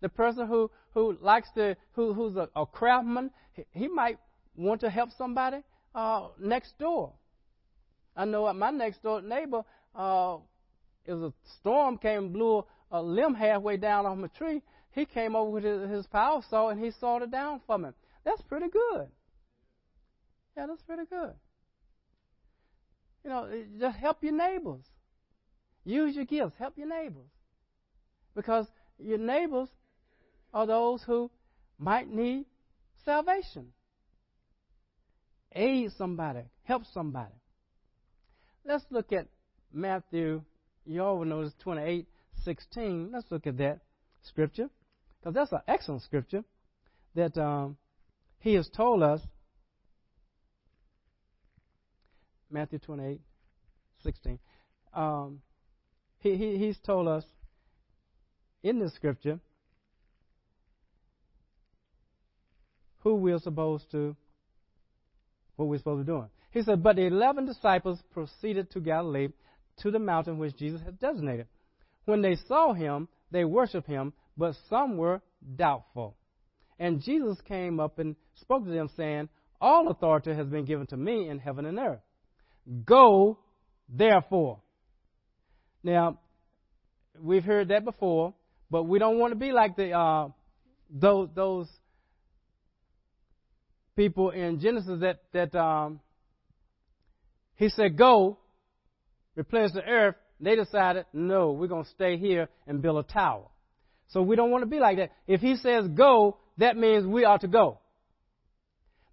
The 0.02 0.10
person 0.10 0.48
who, 0.48 0.70
who 0.94 1.18
likes 1.22 1.50
to, 1.56 1.76
who, 1.94 2.14
who's 2.14 2.36
a, 2.36 2.50
a 2.56 2.66
craftsman, 2.66 3.32
he, 3.54 3.64
he, 3.72 3.88
might 3.88 4.18
want 4.56 4.82
to 4.82 4.90
help 4.90 5.10
somebody 5.18 5.58
uh, 5.96 6.28
next 6.40 6.78
door. 6.78 7.14
I 8.16 8.26
know 8.26 8.48
at 8.48 8.56
my 8.56 8.70
next 8.70 9.02
door 9.02 9.22
neighbor, 9.22 9.64
uh, 9.96 10.38
it 11.06 11.14
was 11.14 11.32
a 11.32 11.34
storm 11.60 11.98
came 11.98 12.26
and 12.26 12.34
blew 12.34 12.66
a 12.94 13.02
limb 13.02 13.34
halfway 13.34 13.76
down 13.76 14.06
off 14.06 14.18
my 14.18 14.28
tree. 14.28 14.62
He 14.92 15.06
came 15.06 15.36
over 15.36 15.50
with 15.50 15.64
his, 15.64 15.90
his 15.90 16.08
power 16.08 16.42
saw 16.50 16.70
and 16.70 16.82
he 16.82 16.92
sawed 16.92 17.24
it 17.24 17.32
down 17.32 17.60
for 17.66 17.78
me. 17.78 17.90
That's 18.24 18.42
pretty 18.44 18.70
good. 18.70 19.08
Yeah, 20.56 20.68
that's 20.68 20.84
pretty 20.84 21.04
good. 21.10 21.34
You 23.24 23.30
know, 23.32 23.50
just 23.80 23.98
help 23.98 24.24
your 24.24 24.34
neighbors. 24.34 24.84
Use 25.84 26.16
your 26.16 26.26
gifts. 26.26 26.54
Help 26.60 26.78
your 26.78 26.88
neighbors. 26.88 27.30
Because 28.36 28.68
your 29.00 29.18
neighbors 29.18 29.70
are 30.54 30.68
those 30.68 31.02
who 31.04 31.32
might 31.80 32.08
need 32.08 32.46
salvation. 33.04 33.70
Aid 35.54 35.92
somebody. 35.98 36.44
Help 36.64 36.84
somebody. 36.94 37.34
Let's 38.66 38.86
look 38.92 39.12
at 39.12 39.28
Matthew. 39.72 40.44
You 40.86 41.04
all 41.04 41.26
know 41.26 41.44
this 41.44 41.54
28, 41.62 42.08
16. 42.44 43.12
Let's 43.12 43.26
look 43.30 43.48
at 43.48 43.58
that 43.58 43.80
scripture. 44.24 44.70
Because 45.20 45.34
that's 45.36 45.52
an 45.52 45.62
excellent 45.68 46.02
scripture 46.04 46.44
that 47.16 47.38
um, 47.38 47.78
he 48.40 48.54
has 48.56 48.68
told 48.70 49.04
us, 49.04 49.22
Matthew 52.52 52.80
28, 52.80 53.22
16, 54.04 54.40
um, 54.94 55.42
he, 56.20 56.36
he, 56.36 56.58
he's 56.58 56.78
told 56.80 57.08
us 57.08 57.24
in 58.64 58.80
the 58.80 58.90
scripture 58.90 59.40
who 63.00 63.16
we're 63.16 63.40
supposed 63.40 63.90
to, 63.92 64.16
what 65.56 65.68
we're 65.68 65.78
supposed 65.78 66.02
to 66.02 66.04
be 66.06 66.18
doing. 66.18 66.30
He 66.52 66.62
said, 66.62 66.84
But 66.84 66.96
the 66.96 67.04
eleven 67.04 67.46
disciples 67.46 68.00
proceeded 68.14 68.72
to 68.72 68.80
Galilee, 68.80 69.30
to 69.82 69.92
the 69.92 70.00
mountain 70.00 70.38
which 70.38 70.56
Jesus 70.56 70.82
had 70.82 71.00
designated. 71.00 71.48
When 72.06 72.22
they 72.22 72.36
saw 72.48 72.74
him, 72.74 73.08
they 73.32 73.46
worshipped 73.46 73.88
him, 73.88 74.14
but 74.38 74.56
some 74.70 74.98
were 74.98 75.22
doubtful. 75.56 76.16
And 76.80 77.02
Jesus 77.02 77.38
came 77.48 77.80
up 77.80 78.00
and 78.00 78.16
spoke 78.42 78.66
to 78.66 78.72
them, 78.72 78.90
saying, 78.98 79.30
All 79.62 79.90
authority 79.90 80.34
has 80.34 80.48
been 80.48 80.66
given 80.66 80.88
to 80.88 80.98
me 80.98 81.30
in 81.30 81.40
heaven 81.40 81.66
and 81.66 81.80
earth. 81.80 82.02
Go, 82.86 83.40
therefore. 83.88 84.60
Now, 85.84 86.20
we've 87.20 87.44
heard 87.44 87.70
that 87.70 87.86
before, 87.86 88.34
but 88.70 88.84
we 88.84 89.00
don't 89.00 89.20
want 89.20 89.32
to 89.32 89.40
be 89.40 89.52
like 89.52 89.76
the 89.76 89.92
uh, 89.92 90.30
those 90.90 91.30
those 91.36 91.68
people 93.96 94.32
in 94.32 94.60
Genesis 94.60 95.00
that 95.02 95.22
that 95.34 95.56
um, 95.56 96.00
he 97.56 97.70
said, 97.70 97.98
"Go, 97.98 98.40
replenish 99.36 99.74
the 99.74 99.84
earth." 99.84 100.16
They 100.44 100.56
decided, 100.56 101.06
"No, 101.14 101.52
we're 101.52 101.68
going 101.68 101.86
to 101.86 101.90
stay 101.90 102.18
here 102.18 102.50
and 102.68 102.82
build 102.82 103.04
a 103.06 103.08
tower." 103.12 103.48
So 104.10 104.22
we 104.22 104.36
don't 104.36 104.52
want 104.52 104.64
to 104.64 104.70
be 104.70 104.80
like 104.80 104.98
that. 104.98 105.12
If 105.28 105.42
he 105.42 105.56
says 105.56 105.88
go, 105.88 106.38
that 106.58 106.78
means 106.78 107.06
we 107.06 107.26
are 107.26 107.40
to 107.40 107.48
go. 107.48 107.80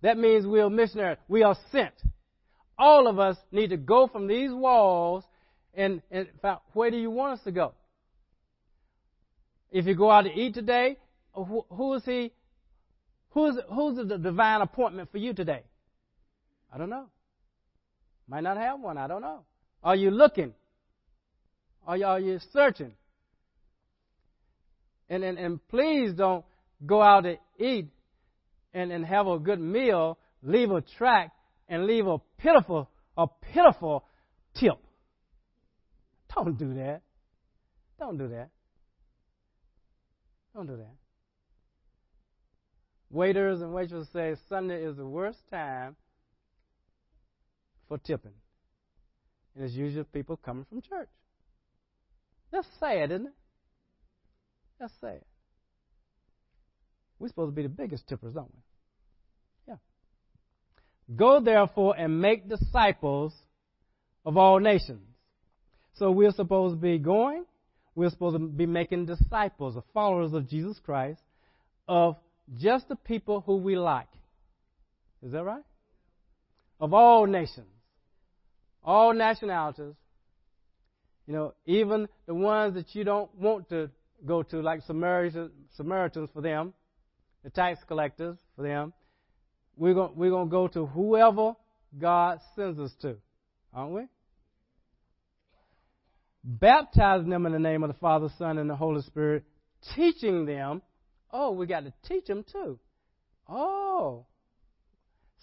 That 0.03 0.19
means 0.19 0.47
we 0.47 0.61
are 0.61 0.71
missionaries. 0.71 1.19
We 1.29 1.43
are 1.43 1.57
sent. 1.73 1.95
All 2.79 3.07
of 3.07 3.19
us 3.19 3.37
need 3.53 3.71
to 3.71 3.77
go 3.77 4.07
from 4.07 4.27
these 4.27 4.51
walls 4.53 5.25
and, 5.75 6.03
and 6.11 6.29
where 6.73 6.91
do 6.91 6.97
you 6.97 7.11
want 7.11 7.35
us 7.39 7.45
to 7.45 7.53
go? 7.53 7.75
If 9.71 9.87
you 9.87 9.95
go 9.95 10.11
out 10.11 10.23
to 10.23 10.31
eat 10.31 10.55
today, 10.55 10.97
who, 11.33 11.65
who 11.71 11.95
is 11.95 12.05
he? 12.05 12.33
Who's, 13.31 13.57
who's 13.73 14.09
the 14.09 14.19
divine 14.19 14.63
appointment 14.63 15.13
for 15.13 15.19
you 15.19 15.33
today? 15.33 15.63
I 16.73 16.79
don't 16.79 16.91
know. 16.91 17.07
Might 18.27 18.43
not 18.43 18.57
have 18.57 18.81
one. 18.81 18.99
I 18.99 19.07
don't 19.07 19.23
know. 19.23 19.45
Are 19.83 19.95
you 19.95 20.11
looking? 20.11 20.55
Are 21.87 21.97
you, 21.97 22.05
are 22.05 22.21
you 22.21 22.39
searching? 22.53 22.93
And, 25.09 25.25
and, 25.25 25.39
and 25.39 25.69
please 25.69 26.13
don't 26.15 26.45
go 26.87 27.03
out 27.03 27.23
to 27.23 27.37
eat 27.59 27.89
and, 28.73 28.93
and 28.93 29.05
have 29.05 29.27
a 29.27 29.39
good 29.39 29.61
meal, 29.61 30.19
leave 30.43 30.71
a 30.71 30.81
track, 30.81 31.33
and 31.69 31.87
leave 31.87 32.07
a 32.07 32.19
pitiful, 32.39 32.89
a 33.17 33.27
pitiful 33.53 34.05
tip. 34.55 34.79
Don't 36.35 36.57
do 36.59 36.75
that. 36.75 37.03
Don't 37.99 38.19
do 38.19 38.29
that. 38.29 38.51
Don't 40.55 40.67
do 40.67 40.77
that. 40.77 40.95
Waiters 43.11 43.61
and 43.61 43.73
waitresses 43.75 44.09
say 44.13 44.37
Sunday 44.49 44.85
is 44.85 44.97
the 44.97 45.07
worst 45.07 45.39
time 45.51 45.97
for 47.89 47.99
tipping. 47.99 48.33
And 49.55 49.65
it's 49.65 49.75
usually 49.75 50.05
people 50.05 50.37
coming 50.37 50.65
from 50.69 50.81
church. 50.81 51.09
That's 52.53 52.67
sad, 52.79 53.11
isn't 53.13 53.27
it? 53.27 53.33
That's 54.79 54.93
sad. 55.01 55.21
We're 57.19 57.29
supposed 57.29 57.53
to 57.53 57.57
be 57.57 57.63
the 57.63 57.69
biggest 57.69 58.09
tippers, 58.09 58.33
don't 58.33 58.51
we? 58.53 58.63
Yeah. 59.69 59.77
Go 61.15 61.41
therefore 61.41 61.95
and 61.97 62.21
make 62.21 62.49
disciples 62.49 63.35
of 64.25 64.37
all 64.37 64.59
nations. 64.59 65.03
So 65.95 66.11
we're 66.11 66.33
supposed 66.33 66.77
to 66.77 66.81
be 66.81 66.99
going, 66.99 67.45
we're 67.95 68.11
supposed 68.11 68.37
to 68.37 68.47
be 68.47 68.67
making 68.67 69.07
disciples, 69.07 69.77
of 69.77 69.85
followers 69.93 70.33
of 70.33 70.49
Jesus 70.49 70.79
Christ, 70.83 71.21
of 71.87 72.17
just 72.57 72.89
the 72.89 72.97
people 72.97 73.43
who 73.45 73.57
we 73.57 73.77
like. 73.77 74.09
Is 75.23 75.33
that 75.33 75.45
right? 75.45 75.65
Of 76.81 76.95
all 76.95 77.27
nations, 77.27 77.67
all 78.83 79.13
nationalities, 79.13 79.95
you 81.31 81.37
know, 81.37 81.55
even 81.65 82.09
the 82.27 82.35
ones 82.35 82.75
that 82.75 82.93
you 82.93 83.05
don't 83.05 83.33
want 83.37 83.69
to 83.69 83.89
go 84.27 84.43
to, 84.43 84.61
like 84.61 84.83
Samaritans, 84.83 85.53
for 86.35 86.41
them, 86.43 86.75
the 87.45 87.51
tax 87.51 87.79
collectors 87.87 88.37
for 88.57 88.63
them. 88.63 88.93
We're 89.77 89.95
going 89.95 90.15
we're 90.17 90.31
to 90.31 90.47
go 90.47 90.67
to 90.67 90.87
whoever 90.87 91.55
God 91.97 92.41
sends 92.57 92.81
us 92.81 92.93
to, 93.03 93.15
aren't 93.73 93.93
we? 93.93 94.03
Baptizing 96.43 97.31
them 97.31 97.47
in 97.47 97.53
the 97.53 97.61
name 97.61 97.85
of 97.85 97.91
the 97.91 97.99
Father, 98.01 98.27
Son, 98.37 98.59
and 98.59 98.69
the 98.69 98.75
Holy 98.75 99.03
Spirit, 99.03 99.45
teaching 99.95 100.47
them. 100.47 100.83
Oh, 101.31 101.53
we 101.53 101.67
got 101.67 101.85
to 101.85 101.93
teach 102.09 102.25
them 102.25 102.45
too. 102.51 102.77
Oh. 103.49 104.27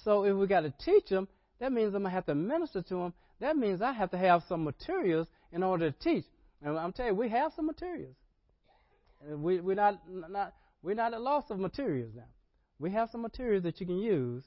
So 0.03 0.25
if 0.25 0.35
we 0.35 0.47
got 0.47 0.61
to 0.61 0.73
teach 0.83 1.07
them, 1.07 1.29
that 1.61 1.71
means 1.71 1.95
I'm 1.95 2.01
going 2.01 2.11
to 2.11 2.15
have 2.15 2.25
to 2.25 2.35
minister 2.35 2.81
to 2.81 2.93
them. 2.93 3.13
That 3.39 3.55
means 3.55 3.81
I 3.81 3.93
have 3.93 4.11
to 4.11 4.17
have 4.17 4.43
some 4.49 4.65
materials 4.65 5.27
in 5.51 5.63
order 5.63 5.91
to 5.91 5.99
teach. 5.99 6.25
And 6.61 6.77
I'm 6.77 6.91
telling 6.91 7.13
you, 7.13 7.19
we 7.19 7.29
have 7.29 7.51
some 7.55 7.65
materials. 7.65 8.15
Uh, 9.21 9.37
we, 9.37 9.59
we're 9.59 9.75
not, 9.75 10.01
not 10.29 10.53
we're 10.81 10.95
not 10.95 11.13
at 11.13 11.21
loss 11.21 11.45
of 11.49 11.59
materials 11.59 12.11
now. 12.15 12.23
We 12.79 12.91
have 12.91 13.09
some 13.11 13.21
materials 13.21 13.63
that 13.63 13.79
you 13.79 13.85
can 13.85 13.97
use 13.97 14.43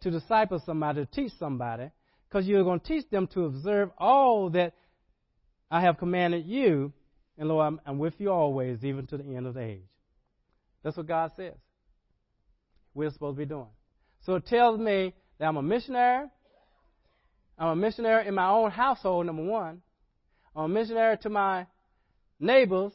to 0.00 0.10
disciple 0.10 0.62
somebody, 0.64 1.04
to 1.04 1.10
teach 1.10 1.32
somebody, 1.38 1.90
because 2.28 2.46
you're 2.46 2.64
going 2.64 2.80
to 2.80 2.86
teach 2.86 3.08
them 3.10 3.26
to 3.28 3.44
observe 3.44 3.90
all 3.98 4.50
that 4.50 4.74
I 5.70 5.82
have 5.82 5.98
commanded 5.98 6.46
you, 6.46 6.92
and 7.38 7.48
Lord, 7.48 7.66
I'm, 7.66 7.80
I'm 7.86 7.98
with 7.98 8.14
you 8.18 8.30
always, 8.30 8.84
even 8.84 9.06
to 9.08 9.16
the 9.16 9.36
end 9.36 9.46
of 9.46 9.54
the 9.54 9.60
age. 9.60 9.88
That's 10.82 10.96
what 10.96 11.06
God 11.06 11.30
says. 11.36 11.54
We're 12.94 13.10
supposed 13.10 13.36
to 13.36 13.38
be 13.38 13.46
doing. 13.46 13.68
So 14.26 14.34
it 14.34 14.46
tells 14.46 14.78
me 14.78 15.14
that 15.38 15.46
I'm 15.46 15.56
a 15.56 15.62
missionary. 15.62 16.26
I'm 17.58 17.68
a 17.68 17.76
missionary 17.76 18.26
in 18.26 18.34
my 18.34 18.48
own 18.48 18.70
household, 18.70 19.26
number 19.26 19.44
one. 19.44 19.82
I'm 20.54 20.64
a 20.64 20.68
missionary 20.68 21.16
to 21.18 21.30
my 21.30 21.66
neighbors. 22.38 22.92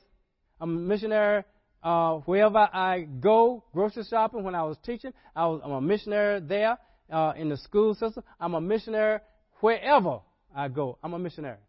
I'm 0.60 0.78
a 0.78 0.80
missionary 0.80 1.44
uh, 1.84 2.16
wherever 2.26 2.58
I 2.58 3.08
go, 3.20 3.64
grocery 3.74 4.04
shopping, 4.10 4.44
when 4.44 4.56
I 4.56 4.64
was 4.64 4.78
teaching, 4.86 5.14
I 5.36 5.46
was, 5.48 5.62
I'm 5.64 5.72
a 5.72 5.82
missionary 5.82 6.42
there 6.42 6.78
uh, 7.12 7.34
in 7.38 7.50
the 7.50 7.58
school 7.58 7.94
system. 7.94 8.24
I'm 8.40 8.56
a 8.56 8.62
missionary 8.62 9.20
wherever 9.62 10.20
I 10.56 10.68
go. 10.68 10.98
I'm 11.04 11.14
a 11.14 11.20
missionary 11.20 11.60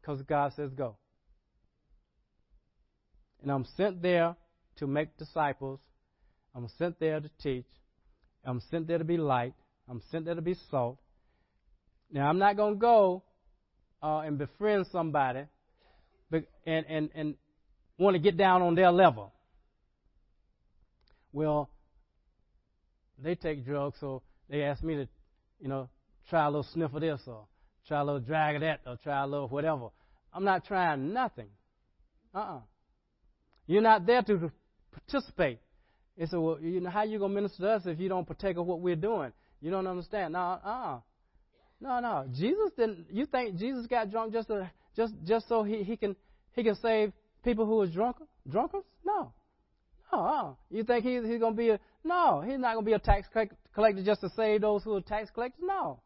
because 0.00 0.22
God 0.22 0.52
says 0.54 0.70
go. 0.72 0.96
And 3.42 3.50
I'm 3.50 3.66
sent 3.76 4.02
there 4.02 4.36
to 4.76 4.86
make 4.86 5.16
disciples. 5.16 5.80
I'm 6.54 6.68
sent 6.78 7.00
there 7.00 7.20
to 7.20 7.30
teach. 7.42 7.66
I'm 8.44 8.60
sent 8.70 8.86
there 8.86 8.98
to 8.98 9.04
be 9.04 9.16
light. 9.16 9.54
I'm 9.88 10.00
sent 10.10 10.24
there 10.24 10.34
to 10.34 10.42
be 10.42 10.56
salt. 10.70 10.98
Now, 12.12 12.28
I'm 12.28 12.38
not 12.38 12.56
going 12.56 12.74
to 12.74 12.80
go 12.80 13.24
uh, 14.02 14.20
and 14.20 14.38
befriend 14.38 14.86
somebody 14.90 15.44
and, 16.32 16.86
and, 16.88 17.10
and 17.14 17.34
want 17.98 18.14
to 18.14 18.18
get 18.20 18.36
down 18.36 18.62
on 18.62 18.74
their 18.74 18.90
level. 18.90 19.32
Well, 21.32 21.70
they 23.22 23.34
take 23.34 23.64
drugs, 23.64 23.96
so 24.00 24.22
they 24.48 24.62
ask 24.62 24.82
me 24.82 24.94
to, 24.94 25.08
you 25.60 25.68
know, 25.68 25.88
try 26.28 26.44
a 26.44 26.48
little 26.48 26.66
sniff 26.72 26.94
of 26.94 27.00
this 27.00 27.20
or 27.26 27.46
try 27.86 28.00
a 28.00 28.04
little 28.04 28.20
drag 28.20 28.56
of 28.56 28.62
that 28.62 28.80
or 28.86 28.96
try 29.02 29.22
a 29.22 29.26
little 29.26 29.48
whatever. 29.48 29.88
I'm 30.32 30.44
not 30.44 30.64
trying 30.64 31.12
nothing. 31.12 31.48
Uh-uh. 32.34 32.60
You're 33.66 33.82
not 33.82 34.06
there 34.06 34.22
to 34.22 34.50
participate. 34.92 35.58
They 36.16 36.26
a, 36.32 36.40
well, 36.40 36.58
you 36.60 36.80
know, 36.80 36.90
how 36.90 37.02
you 37.04 37.18
gonna 37.18 37.34
minister 37.34 37.62
to 37.62 37.70
us 37.70 37.82
if 37.86 37.98
you 37.98 38.08
don't 38.08 38.26
partake 38.26 38.56
of 38.56 38.66
what 38.66 38.80
we're 38.80 38.96
doing? 38.96 39.32
You 39.60 39.70
don't 39.70 39.86
understand. 39.86 40.32
No, 40.32 40.38
uh-uh. 40.38 41.00
No, 41.80 42.00
no. 42.00 42.26
Jesus 42.32 42.70
didn't. 42.76 43.06
You 43.10 43.26
think 43.26 43.56
Jesus 43.56 43.86
got 43.86 44.10
drunk 44.10 44.32
just 44.32 44.48
to, 44.48 44.70
just 44.96 45.14
just 45.24 45.48
so 45.48 45.62
he, 45.62 45.82
he 45.82 45.96
can 45.96 46.14
he 46.52 46.62
can 46.62 46.74
save 46.76 47.12
people 47.42 47.66
who 47.66 47.80
are 47.80 47.86
drunk 47.86 48.16
drunkards? 48.48 48.84
No. 49.04 49.32
Uh-uh. 50.12 50.54
You 50.70 50.84
think 50.84 51.04
he, 51.04 51.14
he's 51.14 51.40
to 51.40 51.52
be 51.52 51.70
a. 51.70 51.80
No, 52.04 52.40
he's 52.40 52.58
not 52.58 52.74
to 52.74 52.82
be 52.82 52.92
a 52.92 52.98
tax 52.98 53.28
collector 53.74 54.02
just 54.02 54.20
to 54.22 54.30
save 54.30 54.62
those 54.62 54.82
who 54.82 54.96
are 54.96 55.00
tax 55.00 55.30
collectors. 55.30 55.62
No. 55.62 56.00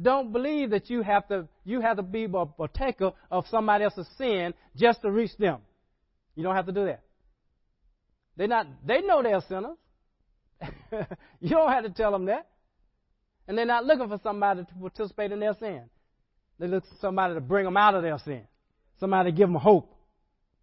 Don't 0.00 0.32
believe 0.32 0.70
that 0.70 0.90
you 0.90 1.02
have 1.02 1.28
to 1.28 1.46
you 1.64 1.80
have 1.80 1.98
to 1.98 2.02
be 2.02 2.24
a 2.24 2.46
partaker 2.46 3.12
of 3.30 3.44
somebody 3.48 3.84
else's 3.84 4.08
sin 4.18 4.54
just 4.76 5.02
to 5.02 5.10
reach 5.10 5.36
them. 5.38 5.60
You 6.34 6.42
don't 6.42 6.56
have 6.56 6.66
to 6.66 6.72
do 6.72 6.86
that. 6.86 7.02
They 8.36 8.46
not 8.46 8.66
they 8.84 9.02
know 9.02 9.22
they're 9.22 9.40
sinners. 9.48 9.76
you 11.40 11.50
don't 11.50 11.70
have 11.70 11.84
to 11.84 11.90
tell 11.90 12.10
them 12.10 12.24
that. 12.26 12.48
And 13.46 13.58
they're 13.58 13.66
not 13.66 13.84
looking 13.84 14.08
for 14.08 14.18
somebody 14.22 14.64
to 14.64 14.74
participate 14.80 15.32
in 15.32 15.40
their 15.40 15.54
sin. 15.54 15.82
They 16.58 16.66
look 16.66 16.84
for 16.84 16.94
somebody 17.00 17.34
to 17.34 17.40
bring 17.40 17.64
them 17.64 17.76
out 17.76 17.94
of 17.94 18.02
their 18.02 18.18
sin. 18.18 18.42
Somebody 19.00 19.30
to 19.30 19.36
give 19.36 19.48
them 19.48 19.56
hope, 19.56 19.94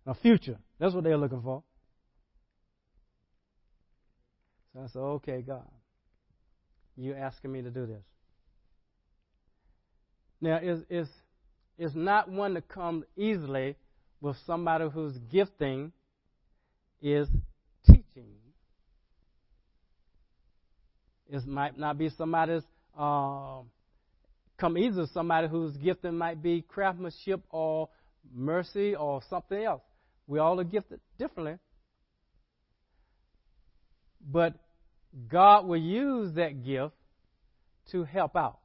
a 0.05 0.15
future. 0.15 0.57
That's 0.79 0.93
what 0.93 1.03
they're 1.03 1.17
looking 1.17 1.41
for. 1.41 1.63
So 4.73 4.79
I 4.81 4.87
said, 4.87 4.99
okay, 4.99 5.41
God, 5.41 5.67
you're 6.95 7.17
asking 7.17 7.51
me 7.51 7.61
to 7.61 7.69
do 7.69 7.85
this. 7.85 8.03
Now, 10.39 10.59
it's, 10.61 10.81
it's, 10.89 11.09
it's 11.77 11.93
not 11.93 12.29
one 12.29 12.55
that 12.55 12.67
comes 12.67 13.03
easily 13.15 13.75
with 14.21 14.37
somebody 14.47 14.89
whose 14.89 15.17
gifting 15.31 15.91
is 17.01 17.27
teaching. 17.85 18.35
It 21.29 21.45
might 21.45 21.77
not 21.77 21.97
be 21.97 22.09
somebody's 22.09 22.63
uh, 22.97 23.59
come 24.57 24.77
easily 24.77 25.07
somebody 25.13 25.47
whose 25.47 25.75
gifting 25.77 26.17
might 26.17 26.41
be 26.41 26.61
craftsmanship 26.61 27.41
or 27.49 27.89
mercy 28.33 28.95
or 28.95 29.21
something 29.29 29.63
else. 29.63 29.81
We 30.27 30.39
all 30.39 30.59
are 30.59 30.63
gifted 30.63 30.99
differently. 31.17 31.57
But 34.29 34.53
God 35.27 35.65
will 35.65 35.81
use 35.81 36.35
that 36.35 36.63
gift 36.63 36.93
to 37.91 38.03
help 38.03 38.35
out. 38.35 38.59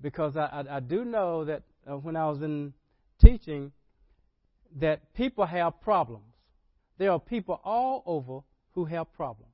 Because 0.00 0.36
I, 0.36 0.46
I, 0.46 0.76
I 0.76 0.80
do 0.80 1.04
know 1.04 1.44
that 1.44 1.62
uh, 1.88 1.96
when 1.96 2.16
I 2.16 2.28
was 2.28 2.42
in 2.42 2.72
teaching, 3.20 3.70
that 4.80 5.14
people 5.14 5.44
have 5.44 5.80
problems. 5.82 6.24
There 6.98 7.12
are 7.12 7.20
people 7.20 7.60
all 7.64 8.02
over 8.06 8.40
who 8.72 8.86
have 8.86 9.12
problems. 9.12 9.51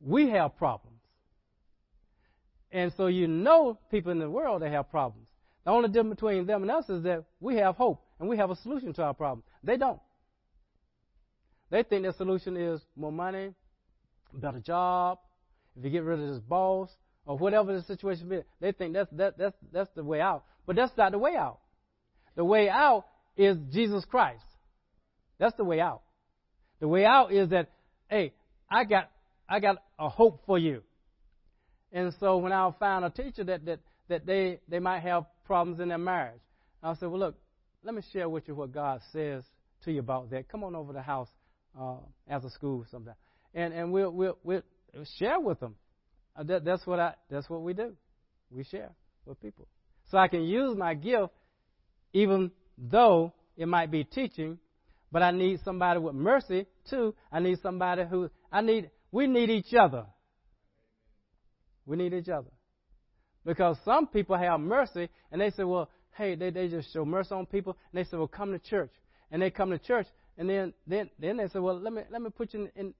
We 0.00 0.30
have 0.30 0.56
problems. 0.56 0.98
And 2.72 2.92
so 2.96 3.06
you 3.06 3.26
know 3.26 3.78
people 3.90 4.12
in 4.12 4.18
the 4.18 4.30
world 4.30 4.62
that 4.62 4.70
have 4.70 4.90
problems. 4.90 5.26
The 5.64 5.70
only 5.70 5.88
difference 5.88 6.14
between 6.14 6.46
them 6.46 6.62
and 6.62 6.70
us 6.70 6.88
is 6.88 7.02
that 7.02 7.24
we 7.40 7.56
have 7.56 7.76
hope 7.76 8.02
and 8.18 8.28
we 8.28 8.36
have 8.36 8.50
a 8.50 8.56
solution 8.56 8.92
to 8.94 9.02
our 9.02 9.14
problem. 9.14 9.42
They 9.62 9.76
don't. 9.76 10.00
They 11.70 11.82
think 11.82 12.02
their 12.02 12.12
solution 12.12 12.56
is 12.56 12.80
more 12.96 13.12
money, 13.12 13.54
better 14.32 14.60
job, 14.60 15.18
if 15.76 15.84
you 15.84 15.90
get 15.90 16.02
rid 16.02 16.20
of 16.20 16.28
this 16.28 16.40
boss, 16.40 16.90
or 17.26 17.38
whatever 17.38 17.72
the 17.72 17.82
situation 17.82 18.32
is. 18.32 18.44
They 18.60 18.72
think 18.72 18.94
that's, 18.94 19.10
that, 19.12 19.38
that's, 19.38 19.56
that's 19.72 19.90
the 19.94 20.02
way 20.02 20.20
out. 20.20 20.44
But 20.66 20.76
that's 20.76 20.96
not 20.96 21.12
the 21.12 21.18
way 21.18 21.36
out. 21.36 21.58
The 22.36 22.44
way 22.44 22.68
out 22.68 23.04
is 23.36 23.56
Jesus 23.70 24.04
Christ. 24.04 24.44
That's 25.38 25.56
the 25.56 25.64
way 25.64 25.80
out. 25.80 26.02
The 26.80 26.88
way 26.88 27.04
out 27.04 27.32
is 27.32 27.50
that, 27.50 27.70
hey, 28.08 28.32
I 28.70 28.84
got, 28.84 29.10
I 29.48 29.60
got 29.60 29.82
a 30.00 30.08
hope 30.08 30.42
for 30.46 30.58
you. 30.58 30.82
And 31.92 32.12
so 32.18 32.38
when 32.38 32.52
I 32.52 32.68
found 32.80 33.04
a 33.04 33.10
teacher 33.10 33.44
that, 33.44 33.64
that, 33.66 33.80
that 34.08 34.26
they, 34.26 34.58
they 34.68 34.78
might 34.80 35.00
have 35.00 35.26
problems 35.44 35.78
in 35.80 35.88
their 35.88 35.98
marriage, 35.98 36.40
I 36.82 36.94
said, 36.94 37.10
well, 37.10 37.20
look, 37.20 37.36
let 37.84 37.94
me 37.94 38.02
share 38.12 38.28
with 38.28 38.48
you 38.48 38.54
what 38.54 38.72
God 38.72 39.00
says 39.12 39.44
to 39.84 39.92
you 39.92 40.00
about 40.00 40.30
that. 40.30 40.48
Come 40.48 40.64
on 40.64 40.74
over 40.74 40.92
to 40.92 40.96
the 40.98 41.02
house 41.02 41.28
uh, 41.78 41.96
as 42.28 42.44
a 42.44 42.50
school 42.50 42.84
sometime, 42.90 43.14
and 43.54 43.72
and 43.72 43.92
we'll 43.92 44.10
we'll, 44.10 44.36
we'll 44.42 44.62
share 45.18 45.40
with 45.40 45.60
them. 45.60 45.76
Uh, 46.36 46.42
that, 46.44 46.64
that's 46.64 46.86
what 46.86 47.00
I 47.00 47.14
that's 47.30 47.48
what 47.48 47.62
we 47.62 47.72
do. 47.72 47.94
We 48.50 48.64
share 48.64 48.90
with 49.24 49.40
people, 49.40 49.66
so 50.10 50.18
I 50.18 50.28
can 50.28 50.44
use 50.44 50.76
my 50.76 50.94
gift, 50.94 51.32
even 52.12 52.50
though 52.76 53.32
it 53.56 53.66
might 53.66 53.90
be 53.90 54.04
teaching, 54.04 54.58
but 55.12 55.22
I 55.22 55.30
need 55.30 55.60
somebody 55.64 56.00
with 56.00 56.14
mercy 56.14 56.66
too. 56.88 57.14
I 57.32 57.40
need 57.40 57.60
somebody 57.62 58.04
who 58.08 58.30
I 58.50 58.60
need. 58.60 58.90
We 59.12 59.26
need 59.26 59.50
each 59.50 59.74
other. 59.74 60.06
We 61.86 61.96
need 61.96 62.12
each 62.14 62.28
other. 62.28 62.50
Because 63.44 63.76
some 63.84 64.06
people 64.06 64.36
have 64.36 64.60
mercy 64.60 65.08
and 65.32 65.40
they 65.40 65.50
say, 65.50 65.64
well, 65.64 65.90
hey, 66.16 66.34
they, 66.34 66.50
they 66.50 66.68
just 66.68 66.92
show 66.92 67.04
mercy 67.04 67.34
on 67.34 67.46
people 67.46 67.76
and 67.92 67.98
they 67.98 68.08
say, 68.08 68.16
well, 68.16 68.28
come 68.28 68.52
to 68.52 68.58
church. 68.58 68.92
And 69.30 69.40
they 69.40 69.50
come 69.50 69.70
to 69.70 69.78
church 69.78 70.06
and 70.36 70.48
then 70.48 70.72
then 70.86 71.10
then 71.18 71.36
they 71.36 71.48
say, 71.48 71.58
well, 71.58 71.78
let 71.78 71.92
me 71.92 72.02
let 72.10 72.22
me 72.22 72.30
put 72.30 72.54
you 72.54 72.60
in 72.60 72.70
in, 72.74 72.94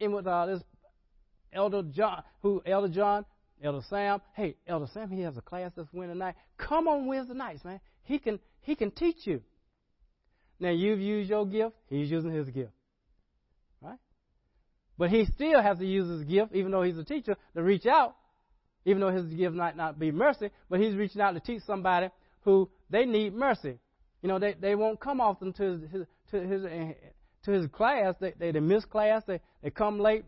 in 0.00 0.12
with 0.12 0.26
uh, 0.26 0.46
this 0.46 0.62
Elder 1.52 1.82
John, 1.82 2.22
who 2.40 2.62
Elder 2.64 2.88
John, 2.88 3.24
Elder 3.62 3.82
Sam. 3.88 4.20
Hey, 4.34 4.56
Elder 4.66 4.86
Sam, 4.92 5.10
he 5.10 5.20
has 5.22 5.36
a 5.36 5.42
class 5.42 5.72
this 5.76 5.86
Wednesday 5.92 6.18
night. 6.18 6.34
Come 6.56 6.88
on 6.88 7.06
Wednesday 7.06 7.34
nights, 7.34 7.64
man. 7.64 7.80
He 8.04 8.18
can 8.18 8.38
he 8.62 8.74
can 8.74 8.90
teach 8.90 9.26
you. 9.26 9.42
Now 10.60 10.70
you've 10.70 11.00
used 11.00 11.30
your 11.30 11.46
gift, 11.46 11.74
he's 11.88 12.10
using 12.10 12.30
his 12.30 12.48
gift. 12.48 12.72
But 14.96 15.10
he 15.10 15.24
still 15.26 15.60
has 15.60 15.78
to 15.78 15.86
use 15.86 16.08
his 16.08 16.24
gift, 16.24 16.54
even 16.54 16.70
though 16.70 16.82
he's 16.82 16.98
a 16.98 17.04
teacher, 17.04 17.36
to 17.54 17.62
reach 17.62 17.86
out, 17.86 18.14
even 18.84 19.00
though 19.00 19.10
his 19.10 19.26
gift 19.26 19.54
might 19.54 19.76
not 19.76 19.98
be 19.98 20.12
mercy, 20.12 20.50
but 20.70 20.80
he's 20.80 20.94
reaching 20.94 21.20
out 21.20 21.32
to 21.32 21.40
teach 21.40 21.62
somebody 21.66 22.10
who 22.42 22.70
they 22.90 23.04
need 23.04 23.34
mercy. 23.34 23.78
You 24.22 24.28
know, 24.28 24.38
they, 24.38 24.54
they 24.54 24.74
won't 24.74 25.00
come 25.00 25.20
often 25.20 25.52
to 25.54 25.62
his, 25.62 26.06
to 26.30 26.40
his 26.40 26.62
to 27.44 27.50
his 27.50 27.66
class. 27.68 28.14
They 28.20 28.32
they, 28.38 28.52
they 28.52 28.60
miss 28.60 28.84
class. 28.84 29.22
They 29.26 29.40
they 29.62 29.70
come 29.70 30.00
late, 30.00 30.24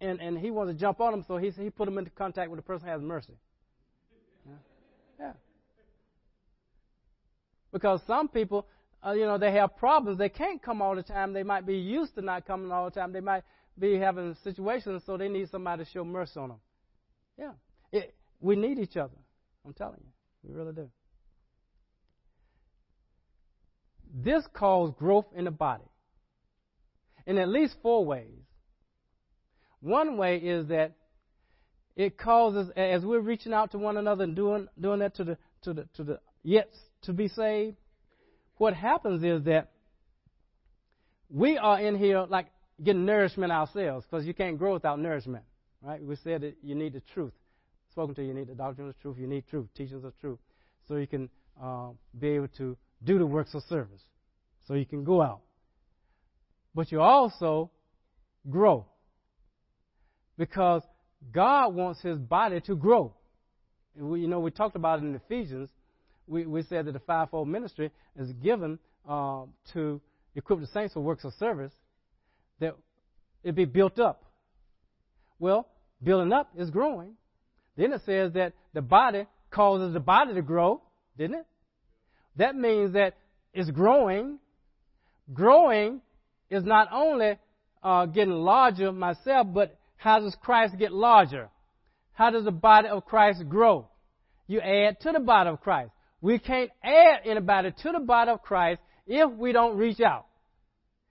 and 0.00 0.20
and 0.20 0.38
he 0.38 0.50
wants 0.50 0.72
to 0.72 0.78
jump 0.78 1.00
on 1.00 1.12
them, 1.12 1.24
so 1.26 1.36
he 1.36 1.50
he 1.50 1.70
put 1.70 1.86
them 1.86 1.98
into 1.98 2.10
contact 2.10 2.50
with 2.50 2.58
the 2.58 2.62
person 2.62 2.86
who 2.86 2.92
has 2.92 3.02
mercy. 3.02 3.34
Yeah. 4.46 4.52
yeah. 5.18 5.32
Because 7.72 8.00
some 8.06 8.28
people, 8.28 8.66
uh, 9.06 9.12
you 9.12 9.24
know, 9.24 9.38
they 9.38 9.52
have 9.52 9.76
problems. 9.76 10.18
They 10.18 10.28
can't 10.28 10.62
come 10.62 10.80
all 10.80 10.94
the 10.94 11.02
time. 11.02 11.32
They 11.32 11.42
might 11.42 11.66
be 11.66 11.76
used 11.76 12.14
to 12.14 12.22
not 12.22 12.46
coming 12.46 12.72
all 12.72 12.86
the 12.86 12.90
time. 12.90 13.12
They 13.12 13.20
might 13.20 13.44
be 13.78 13.98
having 13.98 14.36
situations, 14.42 15.02
so 15.06 15.16
they 15.16 15.28
need 15.28 15.50
somebody 15.50 15.84
to 15.84 15.90
show 15.90 16.04
mercy 16.04 16.38
on 16.38 16.48
them. 16.50 16.60
Yeah. 17.38 17.52
It, 17.92 18.14
we 18.40 18.56
need 18.56 18.78
each 18.78 18.96
other. 18.96 19.16
I'm 19.64 19.72
telling 19.72 20.00
you. 20.00 20.10
We 20.42 20.54
really 20.54 20.72
do. 20.72 20.88
This 24.14 24.44
causes 24.54 24.94
growth 24.98 25.26
in 25.36 25.44
the 25.44 25.50
body 25.50 25.84
in 27.26 27.38
at 27.38 27.48
least 27.48 27.76
four 27.82 28.04
ways. 28.04 28.40
One 29.80 30.16
way 30.16 30.38
is 30.38 30.68
that 30.68 30.94
it 31.94 32.16
causes, 32.16 32.70
as 32.76 33.04
we're 33.04 33.20
reaching 33.20 33.52
out 33.52 33.72
to 33.72 33.78
one 33.78 33.96
another 33.96 34.24
and 34.24 34.34
doing, 34.34 34.68
doing 34.80 35.00
that 35.00 35.14
to 35.16 35.24
the, 35.24 35.38
to 35.62 35.74
the, 35.74 35.88
to 35.94 36.04
the 36.04 36.20
yet 36.42 36.70
to 37.02 37.12
be 37.12 37.28
saved, 37.28 37.76
what 38.56 38.74
happens 38.74 39.22
is 39.22 39.44
that 39.44 39.70
we 41.28 41.58
are 41.58 41.80
in 41.80 41.96
here 41.96 42.24
like 42.28 42.46
getting 42.82 43.04
nourishment 43.04 43.52
ourselves 43.52 44.06
because 44.08 44.26
you 44.26 44.34
can't 44.34 44.58
grow 44.58 44.74
without 44.74 44.98
nourishment, 44.98 45.44
right? 45.82 46.02
We 46.02 46.16
said 46.16 46.42
that 46.42 46.56
you 46.62 46.74
need 46.74 46.92
the 46.92 47.02
truth. 47.12 47.32
Spoken 47.90 48.14
to 48.16 48.22
you, 48.22 48.28
you 48.28 48.34
need 48.34 48.48
the 48.48 48.54
doctrine 48.54 48.88
of 48.88 49.00
truth. 49.00 49.16
You 49.18 49.26
need 49.26 49.44
truth, 49.48 49.66
teachings 49.76 50.04
of 50.04 50.18
truth, 50.20 50.38
so 50.86 50.96
you 50.96 51.06
can 51.06 51.28
uh, 51.62 51.88
be 52.18 52.28
able 52.28 52.48
to 52.58 52.76
do 53.04 53.18
the 53.18 53.26
works 53.26 53.54
of 53.54 53.62
service, 53.64 54.02
so 54.66 54.74
you 54.74 54.86
can 54.86 55.04
go 55.04 55.22
out. 55.22 55.40
But 56.74 56.92
you 56.92 57.00
also 57.00 57.70
grow 58.48 58.86
because 60.36 60.82
God 61.32 61.74
wants 61.74 62.00
His 62.00 62.18
body 62.18 62.60
to 62.62 62.76
grow. 62.76 63.14
We, 63.96 64.20
you 64.20 64.28
know, 64.28 64.38
we 64.38 64.52
talked 64.52 64.76
about 64.76 65.00
it 65.00 65.06
in 65.06 65.14
Ephesians. 65.16 65.70
We, 66.28 66.46
we 66.46 66.62
said 66.62 66.86
that 66.86 66.92
the 66.92 67.00
fivefold 67.00 67.48
ministry 67.48 67.90
is 68.16 68.32
given 68.34 68.78
uh, 69.08 69.44
to 69.72 70.00
equip 70.36 70.60
the 70.60 70.66
saints 70.68 70.94
for 70.94 71.00
works 71.00 71.24
of 71.24 71.32
service 71.34 71.72
that 72.60 72.76
it 73.42 73.54
be 73.54 73.64
built 73.64 73.98
up. 73.98 74.24
Well, 75.38 75.68
building 76.02 76.32
up 76.32 76.50
is 76.56 76.70
growing. 76.70 77.14
Then 77.76 77.92
it 77.92 78.02
says 78.04 78.32
that 78.32 78.54
the 78.74 78.82
body 78.82 79.26
causes 79.50 79.92
the 79.92 80.00
body 80.00 80.34
to 80.34 80.42
grow, 80.42 80.82
didn't 81.16 81.40
it? 81.40 81.46
That 82.36 82.56
means 82.56 82.92
that 82.94 83.16
it's 83.52 83.70
growing. 83.70 84.38
Growing 85.32 86.00
is 86.50 86.64
not 86.64 86.88
only 86.92 87.38
uh, 87.82 88.06
getting 88.06 88.34
larger 88.34 88.92
myself, 88.92 89.46
but 89.52 89.78
how 89.96 90.20
does 90.20 90.36
Christ 90.40 90.78
get 90.78 90.92
larger? 90.92 91.48
How 92.12 92.30
does 92.30 92.44
the 92.44 92.50
body 92.50 92.88
of 92.88 93.04
Christ 93.04 93.48
grow? 93.48 93.88
You 94.46 94.60
add 94.60 95.00
to 95.00 95.12
the 95.12 95.20
body 95.20 95.50
of 95.50 95.60
Christ. 95.60 95.90
We 96.20 96.38
can't 96.38 96.70
add 96.82 97.20
anybody 97.24 97.72
to 97.82 97.92
the 97.92 98.00
body 98.00 98.32
of 98.32 98.42
Christ 98.42 98.80
if 99.06 99.30
we 99.32 99.52
don't 99.52 99.76
reach 99.76 100.00
out. 100.00 100.26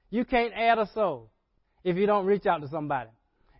You 0.09 0.25
can't 0.25 0.53
add 0.53 0.79
a 0.79 0.89
soul 0.93 1.29
if 1.87 1.95
you 1.95 2.05
don't 2.05 2.25
reach 2.25 2.45
out 2.45 2.59
to 2.59 2.67
somebody. 2.67 3.09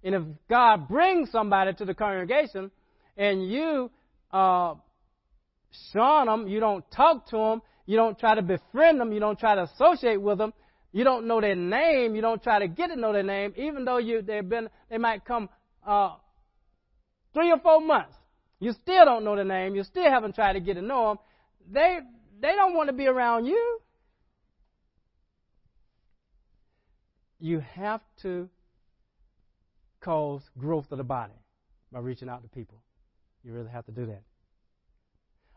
And 0.04 0.14
if 0.14 0.22
God 0.50 0.90
brings 0.90 1.32
somebody 1.32 1.74
to 1.76 1.86
the 1.86 1.94
congregation 1.94 2.72
and 3.16 3.50
you 3.50 3.90
uh, 4.34 4.74
shun 5.94 6.28
them, 6.28 6.46
you 6.50 6.60
don't 6.60 6.84
talk 6.92 7.30
to 7.30 7.38
them, 7.38 7.62
you 7.86 7.96
don't 7.96 8.20
try 8.20 8.36
to 8.36 8.42
befriend 8.42 9.00
them, 9.00 9.14
you 9.14 9.22
don't 9.22 9.40
try 9.40 9.56
to 9.56 9.64
associate 9.64 10.22
with 10.22 10.40
them, 10.40 10.52
you 10.92 11.06
don't 11.06 11.26
know 11.26 11.40
their 11.40 11.56
name, 11.56 12.16
you 12.16 12.22
don't 12.22 12.44
try 12.44 12.60
to 12.60 12.68
get 12.68 12.88
to 12.88 12.98
know 12.98 13.14
their 13.14 13.24
name, 13.24 13.54
even 13.56 13.86
though 13.86 13.98
you 13.98 14.22
they've 14.22 14.48
been 14.48 14.68
they 14.90 14.98
might 14.98 15.24
come 15.24 15.48
uh, 15.86 16.16
three 17.34 17.50
or 17.50 17.60
four 17.60 17.80
months. 17.80 18.14
You 18.60 18.74
still 18.74 19.06
don't 19.06 19.24
know 19.24 19.38
the 19.38 19.46
name, 19.46 19.74
you 19.74 19.86
still 19.86 20.10
haven't 20.10 20.36
tried 20.36 20.54
to 20.54 20.60
get 20.60 20.74
to 20.74 20.82
know 20.82 21.08
them. 21.08 21.18
They 21.72 22.00
they 22.42 22.56
don't 22.56 22.76
want 22.76 22.88
to 22.90 22.94
be 22.94 23.08
around 23.08 23.46
you. 23.46 23.80
You 27.40 27.60
have 27.76 28.02
to 28.24 28.50
cause 30.02 30.42
growth 30.58 30.86
of 30.92 30.98
the 30.98 31.04
body 31.04 31.34
by 31.92 32.00
reaching 32.00 32.30
out 32.30 32.44
to 32.44 32.50
people. 32.50 32.82
You 33.44 33.54
really 33.54 33.70
have 33.70 33.86
to 33.86 33.92
do 33.92 34.06
that. 34.08 34.24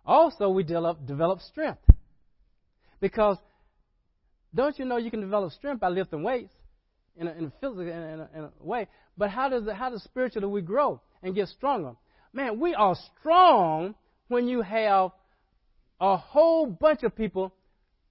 Also, 0.04 0.48
we 0.48 0.62
develop, 0.62 1.06
develop 1.06 1.40
strength. 1.40 1.82
Because 3.00 3.36
don't 4.54 4.78
you 4.78 4.84
know 4.84 4.96
you 4.96 5.10
can 5.10 5.20
develop 5.20 5.52
strength 5.52 5.80
by 5.80 5.88
lifting 5.88 6.22
weights 6.22 6.52
in 7.16 7.28
a, 7.28 7.32
in 7.32 7.44
a 7.46 7.52
physical 7.60 7.82
in 7.82 7.92
a, 7.92 8.28
in 8.34 8.44
a 8.44 8.50
way? 8.60 8.88
But 9.16 9.30
how 9.30 9.48
does 9.48 9.66
it, 9.66 9.74
how 9.74 9.90
does 9.90 10.02
spiritually 10.02 10.48
we 10.48 10.62
grow 10.62 11.00
and 11.22 11.34
get 11.34 11.48
stronger? 11.48 11.94
Man, 12.32 12.60
we 12.60 12.74
are 12.74 12.96
strong 13.18 13.94
when 14.28 14.48
you 14.48 14.62
have 14.62 15.10
a 16.00 16.16
whole 16.16 16.66
bunch 16.66 17.02
of 17.02 17.14
people 17.16 17.52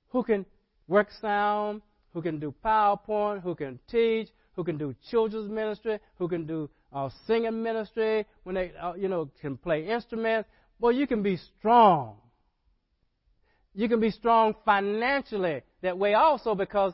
who 0.10 0.23
can 0.23 0.45
work 0.88 1.08
sound, 1.21 1.82
who 2.13 2.22
can 2.22 2.39
do 2.39 2.54
PowerPoint, 2.63 3.41
who 3.41 3.56
can 3.56 3.80
teach, 3.89 4.30
who 4.56 4.63
can 4.63 4.78
do 4.78 4.95
children's 5.10 5.50
ministry, 5.50 6.00
who 6.17 6.28
can 6.28 6.45
do 6.45 6.69
uh, 6.91 7.10
singing 7.28 7.62
ministry, 7.62 8.26
when 8.43 8.56
they, 8.56 8.72
uh, 8.82 8.93
you 8.93 9.08
know, 9.08 9.30
can 9.41 9.58
play 9.58 9.88
instruments. 9.88 10.50
Well, 10.80 10.91
you 10.91 11.08
can 11.08 11.22
be 11.22 11.38
strong. 11.38 12.17
You 13.74 13.88
can 13.88 14.00
be 14.00 14.12
strong 14.12 14.56
financially 14.65 15.62
that 15.82 15.98
way 15.98 16.13
also 16.13 16.56
because 16.56 16.93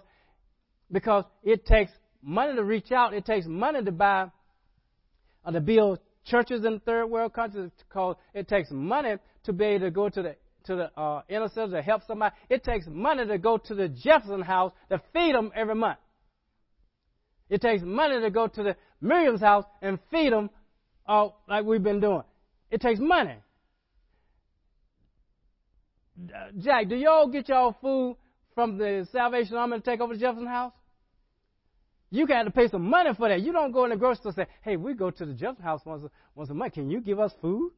because 0.91 1.25
it 1.43 1.65
takes 1.65 1.91
money 2.21 2.55
to 2.55 2.63
reach 2.63 2.91
out. 2.91 3.13
It 3.13 3.25
takes 3.25 3.45
money 3.47 3.83
to 3.83 3.91
buy 3.91 4.29
uh, 5.45 5.51
to 5.51 5.61
build 5.61 5.99
churches 6.25 6.65
in 6.65 6.79
third 6.81 7.07
world 7.07 7.33
countries. 7.33 7.71
Called, 7.89 8.17
it 8.33 8.47
takes 8.47 8.69
money 8.71 9.15
to 9.45 9.53
be 9.53 9.65
able 9.65 9.87
to 9.87 9.91
go 9.91 10.09
to 10.09 10.21
the 10.21 10.35
to 10.65 10.75
the 10.75 10.99
uh, 10.99 11.21
inner 11.29 11.49
to 11.49 11.81
help 11.81 12.03
somebody. 12.07 12.35
It 12.49 12.63
takes 12.63 12.85
money 12.87 13.25
to 13.25 13.37
go 13.37 13.57
to 13.57 13.75
the 13.75 13.89
Jefferson 13.89 14.41
house 14.41 14.71
to 14.89 15.01
feed 15.13 15.35
them 15.35 15.51
every 15.55 15.75
month. 15.75 15.97
It 17.49 17.61
takes 17.61 17.83
money 17.83 18.19
to 18.19 18.29
go 18.29 18.47
to 18.47 18.63
the 18.63 18.75
Miriam's 19.01 19.41
house 19.41 19.65
and 19.81 19.99
feed 20.11 20.33
them 20.33 20.49
uh, 21.07 21.29
like 21.47 21.65
we've 21.65 21.83
been 21.83 21.99
doing. 21.99 22.23
It 22.71 22.81
takes 22.81 22.99
money. 22.99 23.35
Jack, 26.57 26.87
do 26.89 26.95
y'all 26.95 27.27
get 27.27 27.49
y'all 27.49 27.75
food 27.81 28.17
from 28.55 28.77
the 28.77 29.07
Salvation 29.11 29.57
Army 29.57 29.77
to 29.77 29.83
take 29.83 29.99
over 29.99 30.13
the 30.13 30.19
Jefferson 30.19 30.47
house? 30.47 30.73
You 32.09 32.25
got 32.25 32.43
to 32.43 32.51
pay 32.51 32.69
some 32.69 32.89
money 32.89 33.09
for 33.17 33.27
that. 33.27 33.41
You 33.41 33.51
don't 33.51 33.71
go 33.71 33.83
in 33.83 33.89
the 33.89 33.97
grocery 33.97 34.19
store 34.21 34.33
and 34.37 34.47
say, 34.47 34.53
hey, 34.61 34.77
we 34.77 34.93
go 34.93 35.11
to 35.11 35.25
the 35.25 35.33
Jefferson 35.33 35.63
house 35.63 35.81
once 35.85 36.03
a, 36.03 36.11
once 36.33 36.49
a 36.49 36.53
month. 36.53 36.73
Can 36.73 36.89
you 36.89 37.01
give 37.01 37.19
us 37.19 37.33
food? 37.41 37.71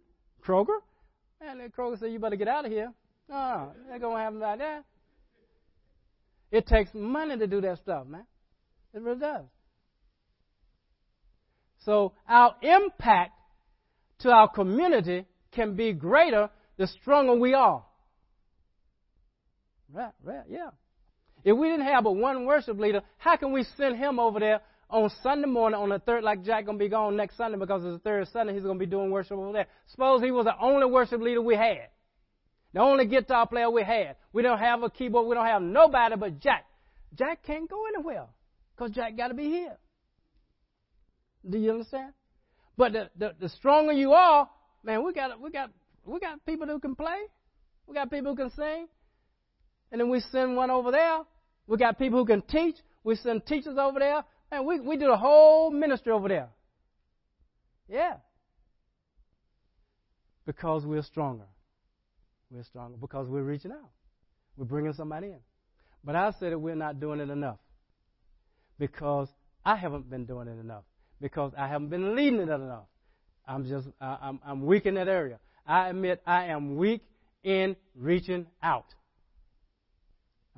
Kroger? 0.46 0.78
And 1.42 1.60
then 1.60 1.72
Kroger 1.72 2.00
said, 2.00 2.12
You 2.12 2.20
better 2.20 2.36
get 2.36 2.48
out 2.48 2.66
of 2.66 2.72
here. 2.72 2.92
No, 3.30 3.72
they're 3.88 4.00
going 4.00 4.26
to 4.26 4.32
them 4.32 4.40
like 4.40 4.60
that. 4.60 4.84
It 6.52 6.66
takes 6.66 6.92
money 6.94 7.38
to 7.38 7.48
do 7.48 7.62
that 7.62 7.78
stuff, 7.80 8.08
man. 8.08 8.26
It 8.94 9.02
really 9.02 9.20
does. 9.20 9.46
So 11.84 12.14
our 12.28 12.56
impact 12.62 13.34
to 14.20 14.30
our 14.30 14.48
community 14.50 15.26
can 15.52 15.76
be 15.76 15.94
greater 15.94 16.50
the 16.78 16.88
stronger 16.88 17.36
we 17.36 17.54
are. 17.54 17.84
Right, 19.92 20.14
right, 20.24 20.44
yeah. 20.50 20.70
If 21.44 21.56
we 21.56 21.70
didn't 21.70 21.86
have 21.86 22.04
but 22.04 22.16
one 22.16 22.46
worship 22.46 22.78
leader, 22.78 23.02
how 23.18 23.38
can 23.38 23.54
we 23.54 23.66
send 23.78 23.98
him 23.98 24.20
over 24.20 24.40
there 24.40 24.62
on 24.90 25.10
Sunday 25.22 25.48
morning 25.48 25.80
on 25.80 25.90
the 25.90 26.00
third, 26.00 26.24
like 26.24 26.44
Jack 26.44 26.66
gonna 26.66 26.78
be 26.78 26.88
gone 26.88 27.16
next 27.18 27.38
Sunday 27.38 27.58
because 27.58 27.84
it's 27.84 27.96
the 27.96 28.10
third 28.10 28.28
Sunday, 28.30 28.54
he's 28.54 28.64
gonna 28.64 28.80
be 28.80 28.86
doing 28.86 29.12
worship 29.12 29.38
over 29.38 29.52
there. 29.52 29.68
Suppose 29.88 30.22
he 30.22 30.32
was 30.32 30.46
the 30.46 30.58
only 30.60 30.86
worship 30.86 31.22
leader 31.22 31.42
we 31.42 31.56
had. 31.56 31.90
The 32.74 32.80
only 32.80 33.06
guitar 33.06 33.48
player 33.48 33.70
we 33.70 33.84
had. 33.84 34.16
We 34.34 34.44
don't 34.44 34.60
have 34.60 34.84
a 34.84 34.90
keyboard, 34.90 35.28
we 35.28 35.36
don't 35.36 35.46
have 35.46 35.62
nobody 35.62 36.16
but 36.16 36.40
Jack. 36.40 36.66
Jack 37.16 37.44
can't 37.44 37.70
go 37.70 37.86
anywhere. 37.88 38.26
Because 38.76 38.92
Jack 38.92 39.18
gotta 39.18 39.34
be 39.34 39.46
here. 39.46 39.78
Do 41.50 41.58
you 41.58 41.72
understand? 41.72 42.14
But 42.78 42.94
the, 42.94 43.10
the, 43.18 43.36
the 43.40 43.50
stronger 43.50 43.92
you 43.92 44.12
are, 44.14 44.50
man, 44.84 45.04
we 45.04 45.14
got 45.14 45.40
we 45.42 45.50
got 45.50 45.72
we 46.06 46.20
got 46.20 46.46
people 46.46 46.68
who 46.68 46.80
can 46.80 46.96
play. 46.96 47.18
We 47.88 47.96
got 47.96 48.12
people 48.12 48.32
who 48.32 48.38
can 48.38 48.52
sing. 48.52 48.88
And 49.92 50.02
then 50.02 50.10
we 50.10 50.20
send 50.20 50.56
one 50.56 50.70
over 50.70 50.92
there. 50.92 51.22
We 51.66 51.78
got 51.78 51.98
people 51.98 52.20
who 52.20 52.26
can 52.26 52.42
teach. 52.42 52.76
We 53.04 53.16
send 53.16 53.46
teachers 53.46 53.78
over 53.78 54.00
there. 54.00 54.24
And 54.52 54.66
we, 54.66 54.80
we 54.80 54.98
do 54.98 55.08
the 55.08 55.18
whole 55.18 55.72
ministry 55.72 56.12
over 56.12 56.28
there. 56.28 56.50
Yeah. 57.88 58.16
Because 60.46 60.86
we're 60.86 61.04
stronger. 61.04 61.46
We're 62.50 62.64
stronger 62.64 62.98
because 62.98 63.28
we're 63.28 63.44
reaching 63.44 63.72
out. 63.72 63.90
We're 64.56 64.66
bringing 64.66 64.94
somebody 64.94 65.28
in. 65.28 65.40
But 66.04 66.16
I 66.16 66.32
said 66.40 66.54
that 66.54 66.60
we're 66.60 66.76
not 66.76 67.00
doing 67.00 67.20
it 67.20 67.30
enough. 67.30 67.58
Because 68.80 69.28
I 69.66 69.76
haven't 69.76 70.10
been 70.10 70.26
doing 70.26 70.48
it 70.48 70.60
enough. 70.60 70.84
Because 71.20 71.52
I 71.58 71.68
haven't 71.68 71.90
been 71.90 72.16
leading 72.16 72.40
it 72.40 72.50
enough. 72.50 72.86
I'm 73.46 73.68
just, 73.68 73.88
I'm, 74.00 74.40
I'm 74.46 74.66
weak 74.66 74.86
in 74.86 74.96
that 74.96 75.08
area. 75.08 75.40
I 75.66 75.90
admit 75.90 76.22
I 76.26 76.46
am 76.46 76.78
weak 76.78 77.02
in 77.44 77.76
reaching 77.96 78.46
out. 78.64 78.86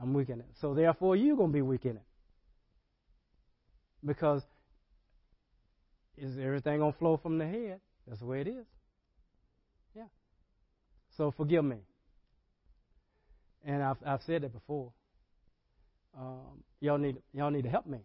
I'm 0.01 0.13
weak 0.13 0.29
in 0.29 0.39
it. 0.39 0.47
So 0.61 0.73
therefore, 0.73 1.15
you're 1.15 1.35
going 1.35 1.49
to 1.49 1.53
be 1.53 1.61
weak 1.61 1.85
in 1.85 1.97
it. 1.97 2.03
Because 4.05 4.41
is 6.17 6.37
everything 6.37 6.79
going 6.79 6.93
to 6.93 6.99
flow 6.99 7.17
from 7.17 7.37
the 7.37 7.45
head? 7.45 7.79
That's 8.07 8.19
the 8.19 8.25
way 8.25 8.41
it 8.41 8.47
is. 8.47 8.65
Yeah. 9.95 10.03
So 11.17 11.31
forgive 11.35 11.63
me. 11.63 11.77
And 13.65 13.83
I've, 13.83 13.97
I've 14.05 14.21
said 14.25 14.43
that 14.43 14.53
before. 14.53 14.91
Um, 16.17 16.63
y'all 16.79 16.97
need 16.97 17.17
y'all 17.33 17.51
need 17.51 17.63
to 17.63 17.69
help 17.69 17.85
me. 17.85 17.99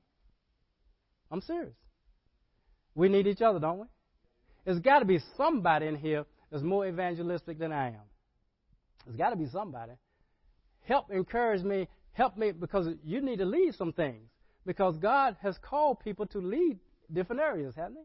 I'm 1.30 1.40
serious. 1.40 1.74
We 2.94 3.08
need 3.08 3.26
each 3.26 3.40
other, 3.40 3.58
don't 3.58 3.78
we? 3.78 3.86
There's 4.64 4.78
got 4.78 5.00
to 5.00 5.04
be 5.04 5.20
somebody 5.36 5.86
in 5.86 5.96
here 5.96 6.24
that's 6.50 6.62
more 6.62 6.86
evangelistic 6.86 7.58
than 7.58 7.72
I 7.72 7.88
am. 7.88 8.06
There's 9.04 9.16
got 9.16 9.30
to 9.30 9.36
be 9.36 9.46
somebody. 9.46 9.92
Help 10.84 11.10
encourage 11.10 11.62
me. 11.62 11.88
Help 12.12 12.36
me 12.36 12.52
because 12.52 12.88
you 13.04 13.20
need 13.20 13.38
to 13.38 13.44
lead 13.44 13.74
some 13.74 13.92
things. 13.92 14.28
Because 14.66 14.96
God 14.96 15.36
has 15.42 15.56
called 15.58 16.00
people 16.00 16.26
to 16.26 16.38
lead 16.38 16.78
different 17.12 17.42
areas, 17.42 17.74
hasn't 17.76 17.98
He? 17.98 18.04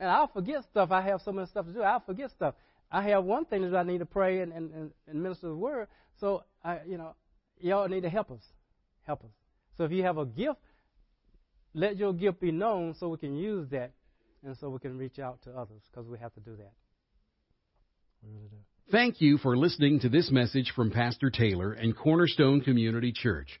And 0.00 0.10
I'll 0.10 0.28
forget 0.28 0.64
stuff. 0.70 0.90
I 0.90 1.02
have 1.02 1.20
so 1.22 1.32
much 1.32 1.50
stuff 1.50 1.66
to 1.66 1.72
do. 1.72 1.82
I'll 1.82 2.00
forget 2.00 2.30
stuff. 2.30 2.54
I 2.90 3.02
have 3.08 3.24
one 3.24 3.44
thing 3.44 3.70
that 3.70 3.76
I 3.76 3.82
need 3.82 3.98
to 3.98 4.06
pray 4.06 4.40
and, 4.40 4.52
and, 4.52 4.90
and 5.06 5.22
minister 5.22 5.48
the 5.48 5.54
word. 5.54 5.88
So, 6.18 6.44
I, 6.64 6.78
you 6.86 6.96
know, 6.96 7.14
y'all 7.60 7.86
need 7.86 8.02
to 8.02 8.10
help 8.10 8.30
us. 8.30 8.42
Help 9.06 9.22
us. 9.24 9.30
So 9.76 9.84
if 9.84 9.92
you 9.92 10.02
have 10.02 10.18
a 10.18 10.26
gift, 10.26 10.60
let 11.74 11.96
your 11.96 12.12
gift 12.12 12.40
be 12.40 12.50
known 12.50 12.94
so 12.98 13.08
we 13.08 13.18
can 13.18 13.36
use 13.36 13.68
that 13.70 13.92
and 14.44 14.56
so 14.56 14.70
we 14.70 14.78
can 14.78 14.98
reach 14.98 15.18
out 15.18 15.42
to 15.42 15.50
others 15.50 15.82
because 15.90 16.08
we 16.08 16.18
have 16.18 16.32
to 16.34 16.40
do 16.40 16.56
that. 16.56 16.72
Thank 18.90 19.20
you 19.20 19.38
for 19.38 19.56
listening 19.56 20.00
to 20.00 20.08
this 20.08 20.30
message 20.30 20.72
from 20.74 20.90
Pastor 20.90 21.30
Taylor 21.30 21.72
and 21.72 21.96
Cornerstone 21.96 22.60
Community 22.60 23.12
Church. 23.12 23.60